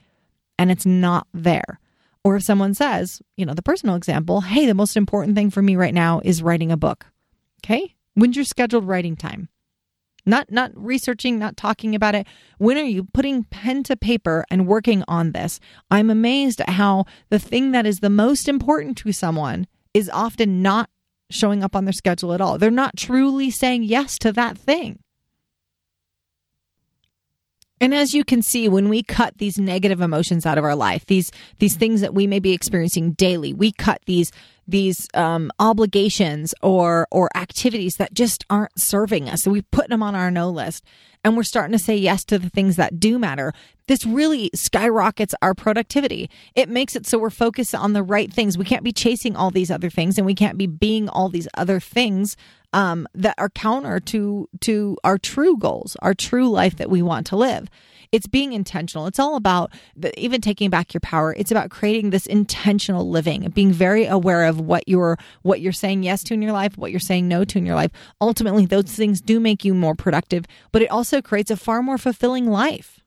And 0.57 0.71
it's 0.71 0.83
not 0.83 1.27
there. 1.35 1.79
Or 2.23 2.37
if 2.37 2.41
someone 2.41 2.73
says, 2.73 3.21
you 3.37 3.45
know, 3.45 3.53
the 3.53 3.61
personal 3.61 3.93
example, 3.93 4.41
hey, 4.41 4.65
the 4.65 4.73
most 4.73 4.97
important 4.97 5.35
thing 5.35 5.51
for 5.51 5.61
me 5.61 5.75
right 5.75 5.93
now 5.93 6.19
is 6.23 6.41
writing 6.41 6.71
a 6.71 6.77
book. 6.77 7.05
Okay? 7.63 7.93
When's 8.15 8.35
your 8.35 8.45
scheduled 8.45 8.87
writing 8.87 9.15
time? 9.15 9.47
Not 10.25 10.49
not 10.51 10.71
researching, 10.73 11.37
not 11.37 11.57
talking 11.57 11.93
about 11.93 12.15
it. 12.15 12.25
When 12.57 12.75
are 12.75 12.83
you 12.83 13.03
putting 13.03 13.43
pen 13.43 13.83
to 13.83 13.95
paper 13.95 14.45
and 14.49 14.65
working 14.65 15.03
on 15.07 15.33
this? 15.33 15.59
I'm 15.91 16.09
amazed 16.09 16.59
at 16.59 16.69
how 16.69 17.05
the 17.29 17.37
thing 17.37 17.71
that 17.73 17.85
is 17.85 17.99
the 17.99 18.09
most 18.09 18.47
important 18.49 18.97
to 18.97 19.11
someone 19.11 19.67
is 19.93 20.09
often 20.09 20.63
not 20.63 20.89
showing 21.31 21.63
up 21.63 21.75
on 21.75 21.85
their 21.85 21.93
schedule 21.93 22.33
at 22.33 22.41
all. 22.41 22.57
They're 22.57 22.71
not 22.71 22.97
truly 22.97 23.49
saying 23.49 23.83
yes 23.83 24.17
to 24.19 24.31
that 24.33 24.57
thing. 24.57 24.99
And 27.81 27.95
as 27.95 28.13
you 28.13 28.23
can 28.23 28.43
see, 28.43 28.69
when 28.69 28.89
we 28.89 29.01
cut 29.01 29.39
these 29.39 29.57
negative 29.57 30.01
emotions 30.01 30.45
out 30.45 30.59
of 30.59 30.63
our 30.63 30.75
life, 30.75 31.07
these 31.07 31.31
these 31.57 31.75
things 31.75 32.01
that 32.01 32.13
we 32.13 32.27
may 32.27 32.37
be 32.39 32.53
experiencing 32.53 33.13
daily, 33.13 33.53
we 33.53 33.71
cut 33.71 34.01
these 34.05 34.31
these 34.71 35.07
um, 35.13 35.51
obligations 35.59 36.53
or 36.61 37.07
or 37.11 37.29
activities 37.35 37.95
that 37.97 38.13
just 38.13 38.45
aren't 38.49 38.79
serving 38.79 39.29
us. 39.29 39.43
So 39.43 39.51
we 39.51 39.61
put 39.61 39.89
them 39.89 40.01
on 40.01 40.15
our 40.15 40.31
no 40.31 40.49
list, 40.49 40.83
and 41.23 41.37
we're 41.37 41.43
starting 41.43 41.73
to 41.73 41.83
say 41.83 41.95
yes 41.95 42.23
to 42.25 42.39
the 42.39 42.49
things 42.49 42.77
that 42.77 42.99
do 42.99 43.19
matter. 43.19 43.53
This 43.87 44.05
really 44.05 44.49
skyrockets 44.55 45.35
our 45.41 45.53
productivity. 45.53 46.29
It 46.55 46.69
makes 46.69 46.95
it 46.95 47.05
so 47.05 47.19
we're 47.19 47.29
focused 47.29 47.75
on 47.75 47.93
the 47.93 48.03
right 48.03 48.31
things. 48.31 48.57
We 48.57 48.65
can't 48.65 48.83
be 48.83 48.93
chasing 48.93 49.35
all 49.35 49.51
these 49.51 49.69
other 49.69 49.89
things, 49.89 50.17
and 50.17 50.25
we 50.25 50.35
can't 50.35 50.57
be 50.57 50.67
being 50.67 51.09
all 51.09 51.29
these 51.29 51.47
other 51.55 51.79
things 51.79 52.37
um, 52.73 53.07
that 53.13 53.35
are 53.37 53.49
counter 53.49 53.99
to 53.99 54.47
to 54.61 54.97
our 55.03 55.17
true 55.17 55.57
goals, 55.57 55.95
our 56.01 56.13
true 56.13 56.49
life 56.49 56.77
that 56.77 56.89
we 56.89 57.01
want 57.01 57.27
to 57.27 57.35
live. 57.35 57.67
It's 58.11 58.27
being 58.27 58.51
intentional. 58.51 59.07
It's 59.07 59.19
all 59.19 59.37
about 59.37 59.71
the, 59.95 60.17
even 60.19 60.41
taking 60.41 60.69
back 60.69 60.93
your 60.93 60.99
power. 60.99 61.33
It's 61.37 61.51
about 61.51 61.69
creating 61.69 62.09
this 62.09 62.25
intentional 62.25 63.09
living, 63.09 63.49
being 63.51 63.71
very 63.71 64.05
aware 64.05 64.43
of 64.45 64.59
what 64.61 64.87
you're 64.87 65.17
what 65.41 65.61
you're 65.61 65.71
saying 65.71 66.03
yes 66.03 66.23
to 66.23 66.33
in 66.33 66.41
your 66.41 66.51
life, 66.51 66.77
what 66.77 66.91
you're 66.91 66.99
saying 66.99 67.27
no 67.27 67.43
to 67.43 67.57
in 67.57 67.65
your 67.65 67.75
life. 67.75 67.91
Ultimately, 68.19 68.65
those 68.65 68.85
things 68.85 69.21
do 69.21 69.39
make 69.39 69.65
you 69.65 69.73
more 69.73 69.95
productive, 69.95 70.45
but 70.71 70.81
it 70.81 70.91
also 70.91 71.21
creates 71.21 71.51
a 71.51 71.57
far 71.57 71.81
more 71.81 71.97
fulfilling 71.97 72.47
life. 72.47 72.99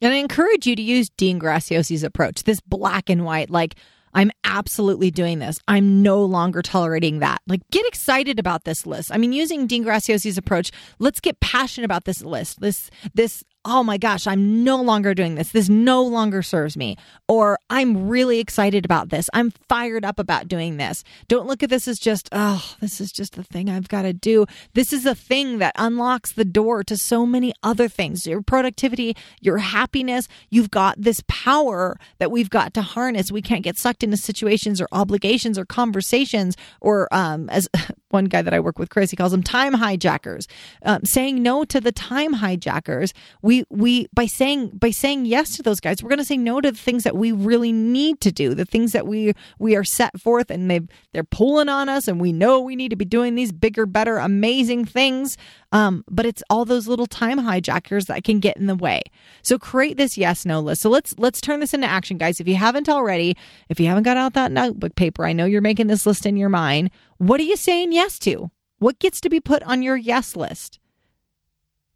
And 0.00 0.12
I 0.12 0.16
encourage 0.16 0.66
you 0.66 0.76
to 0.76 0.82
use 0.82 1.10
Dean 1.10 1.40
Graziosi's 1.40 2.04
approach, 2.04 2.44
this 2.44 2.60
black 2.60 3.10
and 3.10 3.24
white, 3.24 3.50
like 3.50 3.74
I'm 4.14 4.30
absolutely 4.44 5.10
doing 5.10 5.38
this. 5.38 5.58
I'm 5.68 6.02
no 6.02 6.24
longer 6.24 6.62
tolerating 6.62 7.18
that. 7.20 7.40
Like, 7.46 7.60
get 7.70 7.86
excited 7.86 8.38
about 8.38 8.64
this 8.64 8.86
list. 8.86 9.12
I 9.12 9.18
mean, 9.18 9.32
using 9.32 9.66
Dean 9.66 9.84
Graziosi's 9.84 10.38
approach, 10.38 10.70
let's 10.98 11.20
get 11.20 11.40
passionate 11.40 11.84
about 11.84 12.04
this 12.04 12.22
list. 12.22 12.60
This, 12.60 12.90
this 13.14 13.44
oh 13.64 13.82
my 13.82 13.98
gosh, 13.98 14.26
I'm 14.26 14.64
no 14.64 14.80
longer 14.80 15.14
doing 15.14 15.34
this. 15.34 15.50
This 15.50 15.68
no 15.68 16.02
longer 16.02 16.42
serves 16.42 16.76
me. 16.76 16.96
Or 17.28 17.58
I'm 17.68 18.08
really 18.08 18.38
excited 18.38 18.84
about 18.84 19.10
this. 19.10 19.28
I'm 19.34 19.50
fired 19.68 20.04
up 20.04 20.18
about 20.18 20.48
doing 20.48 20.76
this. 20.76 21.04
Don't 21.28 21.46
look 21.46 21.62
at 21.62 21.70
this 21.70 21.86
as 21.86 21.98
just, 21.98 22.28
oh, 22.32 22.76
this 22.80 23.00
is 23.00 23.12
just 23.12 23.34
the 23.34 23.42
thing 23.42 23.68
I've 23.68 23.88
got 23.88 24.02
to 24.02 24.12
do. 24.12 24.46
This 24.74 24.92
is 24.92 25.04
a 25.04 25.14
thing 25.14 25.58
that 25.58 25.74
unlocks 25.76 26.32
the 26.32 26.44
door 26.44 26.82
to 26.84 26.96
so 26.96 27.26
many 27.26 27.52
other 27.62 27.88
things 27.88 28.26
your 28.26 28.42
productivity, 28.42 29.16
your 29.40 29.58
happiness. 29.58 30.28
You've 30.50 30.70
got 30.70 31.00
this 31.00 31.22
power 31.28 31.98
that 32.18 32.30
we've 32.30 32.50
got 32.50 32.74
to 32.74 32.82
harness. 32.82 33.30
We 33.30 33.42
can't 33.42 33.64
get 33.64 33.76
sucked 33.76 34.02
into 34.02 34.16
situations 34.16 34.80
or 34.80 34.88
obligations 34.92 35.58
or 35.58 35.64
conversations 35.64 36.56
or, 36.80 37.08
um, 37.12 37.50
as 37.50 37.68
one 38.10 38.26
guy 38.26 38.42
that 38.42 38.54
I 38.54 38.60
work 38.60 38.78
with, 38.78 38.90
Chris, 38.90 39.10
he 39.10 39.16
calls 39.16 39.32
them 39.32 39.42
time 39.42 39.74
hijackers. 39.74 40.46
Um, 40.82 41.04
saying 41.04 41.42
no 41.42 41.64
to 41.64 41.80
the 41.80 41.92
time 41.92 42.32
hijackers. 42.34 43.12
We 43.42 43.64
we 43.70 44.08
by 44.12 44.26
saying 44.26 44.70
by 44.70 44.90
saying 44.90 45.26
yes 45.26 45.56
to 45.56 45.62
those 45.62 45.80
guys, 45.80 46.02
we're 46.02 46.08
going 46.10 46.18
to 46.18 46.24
say 46.24 46.36
no 46.36 46.60
to 46.60 46.72
the 46.72 46.78
things 46.78 47.04
that 47.04 47.16
we 47.16 47.32
really 47.32 47.72
need 47.72 48.20
to 48.22 48.32
do, 48.32 48.54
the 48.54 48.64
things 48.64 48.92
that 48.92 49.06
we 49.06 49.32
we 49.58 49.76
are 49.76 49.84
set 49.84 50.20
forth, 50.20 50.50
and 50.50 50.70
they 50.70 50.80
they're 51.12 51.24
pulling 51.24 51.68
on 51.68 51.88
us, 51.88 52.08
and 52.08 52.20
we 52.20 52.32
know 52.32 52.60
we 52.60 52.76
need 52.76 52.90
to 52.90 52.96
be 52.96 53.04
doing 53.04 53.34
these 53.34 53.52
bigger, 53.52 53.86
better, 53.86 54.18
amazing 54.18 54.84
things. 54.84 55.36
Um, 55.70 56.02
but 56.08 56.24
it's 56.24 56.42
all 56.48 56.64
those 56.64 56.88
little 56.88 57.06
time 57.06 57.38
hijackers 57.38 58.06
that 58.06 58.24
can 58.24 58.40
get 58.40 58.56
in 58.56 58.66
the 58.66 58.74
way. 58.74 59.02
So 59.42 59.58
create 59.58 59.98
this 59.98 60.16
yes 60.16 60.46
no 60.46 60.60
list. 60.60 60.80
So 60.80 60.88
let's 60.88 61.14
let's 61.18 61.40
turn 61.40 61.60
this 61.60 61.74
into 61.74 61.86
action, 61.86 62.16
guys. 62.16 62.40
If 62.40 62.48
you 62.48 62.54
haven't 62.56 62.88
already, 62.88 63.36
if 63.68 63.78
you 63.78 63.86
haven't 63.86 64.04
got 64.04 64.16
out 64.16 64.32
that 64.32 64.52
notebook 64.52 64.94
paper, 64.94 65.26
I 65.26 65.32
know 65.34 65.44
you're 65.44 65.60
making 65.60 65.88
this 65.88 66.06
list 66.06 66.24
in 66.24 66.36
your 66.36 66.48
mind. 66.48 66.90
What 67.18 67.40
are 67.40 67.44
you 67.44 67.56
saying 67.56 67.92
yes 67.92 68.18
to? 68.20 68.50
What 68.78 68.98
gets 68.98 69.20
to 69.22 69.28
be 69.28 69.40
put 69.40 69.62
on 69.64 69.82
your 69.82 69.96
yes 69.96 70.36
list? 70.36 70.78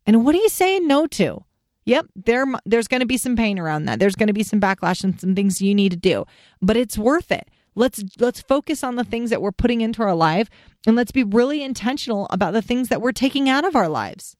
And 0.05 0.25
what 0.25 0.35
are 0.35 0.39
you 0.39 0.49
saying 0.49 0.87
no 0.87 1.07
to? 1.07 1.45
Yep, 1.85 2.07
there 2.15 2.45
there's 2.65 2.89
going 2.89 3.01
to 3.01 3.07
be 3.07 3.17
some 3.17 3.37
pain 3.37 3.59
around 3.59 3.87
that. 3.87 3.99
There's 3.99 4.15
going 4.15 4.29
to 4.29 4.33
be 4.33 4.45
some 4.45 4.61
backlash 4.61 5.03
and 5.03 5.19
some 5.19 5.35
things 5.35 5.63
you 5.63 5.75
need 5.75 5.93
to 5.93 5.97
do, 5.97 6.25
but 6.61 6.77
it's 6.77 6.99
worth 6.99 7.33
it. 7.33 7.49
Let's 7.75 8.03
let's 8.19 8.43
focus 8.43 8.85
on 8.85 8.97
the 8.97 9.05
things 9.05 9.31
that 9.31 9.41
we're 9.41 9.53
putting 9.53 9.81
into 9.81 10.03
our 10.03 10.15
life 10.15 10.49
and 10.87 10.97
let's 10.97 11.13
be 11.13 11.25
really 11.25 11.63
intentional 11.63 12.27
about 12.31 12.53
the 12.53 12.63
things 12.63 12.89
that 12.89 13.01
we're 13.01 13.13
taking 13.13 13.49
out 13.49 13.65
of 13.65 13.77
our 13.77 13.89
lives. 13.89 14.37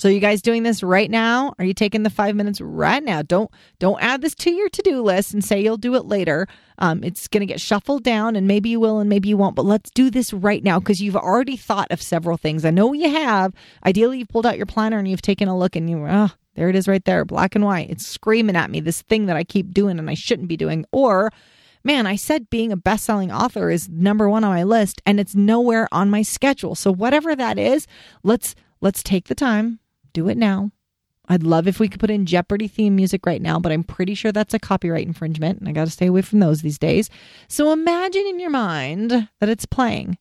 So 0.00 0.08
you 0.08 0.18
guys 0.20 0.42
doing 0.42 0.64
this 0.64 0.82
right 0.82 1.10
now? 1.10 1.54
Are 1.58 1.64
you 1.64 1.72
taking 1.72 2.02
the 2.02 2.10
five 2.10 2.34
minutes 2.34 2.60
right 2.60 3.02
now? 3.02 3.22
Don't 3.22 3.50
don't 3.78 4.02
add 4.02 4.22
this 4.22 4.34
to 4.36 4.50
your 4.50 4.68
to 4.68 4.82
do 4.82 5.00
list 5.00 5.32
and 5.32 5.44
say 5.44 5.62
you'll 5.62 5.76
do 5.76 5.94
it 5.94 6.04
later. 6.04 6.48
Um, 6.78 7.04
it's 7.04 7.28
going 7.28 7.40
to 7.40 7.46
get 7.46 7.60
shuffled 7.60 8.02
down, 8.02 8.34
and 8.34 8.48
maybe 8.48 8.70
you 8.70 8.80
will, 8.80 8.98
and 8.98 9.08
maybe 9.08 9.28
you 9.28 9.36
won't. 9.36 9.54
But 9.54 9.64
let's 9.64 9.90
do 9.90 10.10
this 10.10 10.32
right 10.32 10.62
now 10.64 10.80
because 10.80 11.00
you've 11.00 11.16
already 11.16 11.56
thought 11.56 11.92
of 11.92 12.02
several 12.02 12.36
things. 12.36 12.64
I 12.64 12.70
know 12.70 12.92
you 12.92 13.08
have. 13.08 13.54
Ideally, 13.86 14.18
you've 14.18 14.28
pulled 14.28 14.46
out 14.46 14.56
your 14.56 14.66
planner 14.66 14.98
and 14.98 15.06
you've 15.06 15.22
taken 15.22 15.46
a 15.46 15.56
look, 15.56 15.76
and 15.76 15.88
you 15.88 16.04
oh, 16.08 16.32
there 16.56 16.68
it 16.68 16.76
is 16.76 16.88
right 16.88 17.04
there, 17.04 17.24
black 17.24 17.54
and 17.54 17.64
white. 17.64 17.90
It's 17.90 18.06
screaming 18.06 18.56
at 18.56 18.70
me 18.70 18.80
this 18.80 19.02
thing 19.02 19.26
that 19.26 19.36
I 19.36 19.44
keep 19.44 19.72
doing 19.72 20.00
and 20.00 20.10
I 20.10 20.14
shouldn't 20.14 20.48
be 20.48 20.56
doing, 20.56 20.84
or 20.90 21.30
man, 21.84 22.06
I 22.06 22.16
said 22.16 22.50
being 22.50 22.72
a 22.72 22.76
best 22.76 23.04
selling 23.04 23.30
author 23.30 23.70
is 23.70 23.88
number 23.88 24.28
one 24.28 24.42
on 24.42 24.50
my 24.50 24.64
list 24.64 25.02
and 25.06 25.20
it's 25.20 25.34
nowhere 25.34 25.88
on 25.92 26.10
my 26.10 26.22
schedule. 26.22 26.74
So 26.74 26.92
whatever 26.92 27.36
that 27.36 27.58
is, 27.58 27.86
let's 28.22 28.54
let's 28.80 29.02
take 29.02 29.28
the 29.28 29.34
time 29.34 29.78
do 30.14 30.28
it 30.28 30.38
now. 30.38 30.70
I'd 31.28 31.42
love 31.42 31.66
if 31.66 31.80
we 31.80 31.88
could 31.88 32.00
put 32.00 32.10
in 32.10 32.26
Jeopardy 32.26 32.68
theme 32.68 32.96
music 32.96 33.26
right 33.26 33.40
now, 33.42 33.58
but 33.58 33.72
I'm 33.72 33.82
pretty 33.82 34.14
sure 34.14 34.30
that's 34.30 34.54
a 34.54 34.58
copyright 34.58 35.06
infringement, 35.06 35.58
and 35.58 35.68
I 35.68 35.72
got 35.72 35.86
to 35.86 35.90
stay 35.90 36.06
away 36.06 36.22
from 36.22 36.40
those 36.40 36.62
these 36.62 36.78
days. 36.78 37.10
So 37.48 37.72
imagine 37.72 38.26
in 38.26 38.40
your 38.40 38.50
mind 38.50 39.28
that 39.40 39.48
it's 39.48 39.66
playing. 39.66 40.18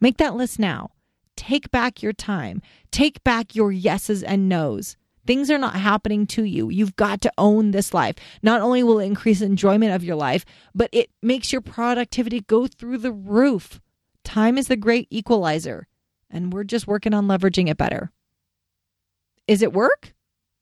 Make 0.00 0.16
that 0.18 0.36
list 0.36 0.58
now. 0.58 0.90
Take 1.36 1.70
back 1.72 2.02
your 2.02 2.12
time. 2.12 2.62
Take 2.92 3.22
back 3.24 3.56
your 3.56 3.72
yeses 3.72 4.22
and 4.22 4.48
nos. 4.48 4.96
Things 5.26 5.50
are 5.50 5.58
not 5.58 5.76
happening 5.76 6.26
to 6.28 6.44
you. 6.44 6.68
You've 6.70 6.96
got 6.96 7.20
to 7.22 7.32
own 7.38 7.70
this 7.70 7.94
life. 7.94 8.16
Not 8.42 8.60
only 8.60 8.82
will 8.82 8.98
it 8.98 9.06
increase 9.06 9.40
enjoyment 9.40 9.92
of 9.92 10.04
your 10.04 10.16
life, 10.16 10.44
but 10.74 10.90
it 10.92 11.10
makes 11.22 11.52
your 11.52 11.60
productivity 11.60 12.40
go 12.40 12.66
through 12.66 12.98
the 12.98 13.12
roof. 13.12 13.80
Time 14.22 14.58
is 14.58 14.68
the 14.68 14.76
great 14.76 15.08
equalizer, 15.10 15.86
and 16.30 16.52
we're 16.52 16.64
just 16.64 16.86
working 16.86 17.14
on 17.14 17.26
leveraging 17.26 17.68
it 17.68 17.76
better. 17.76 18.10
Is 19.46 19.62
it 19.62 19.72
work? 19.72 20.14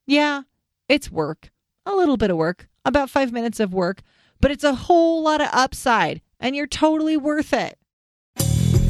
Yeah, 0.06 0.42
it's 0.88 1.10
work. 1.10 1.50
A 1.86 1.92
little 1.92 2.16
bit 2.16 2.30
of 2.30 2.36
work, 2.36 2.68
about 2.84 3.10
five 3.10 3.32
minutes 3.32 3.60
of 3.60 3.74
work, 3.74 4.02
but 4.40 4.50
it's 4.50 4.64
a 4.64 4.74
whole 4.74 5.22
lot 5.22 5.40
of 5.40 5.48
upside, 5.52 6.20
and 6.38 6.54
you're 6.54 6.66
totally 6.66 7.16
worth 7.16 7.52
it. 7.52 7.78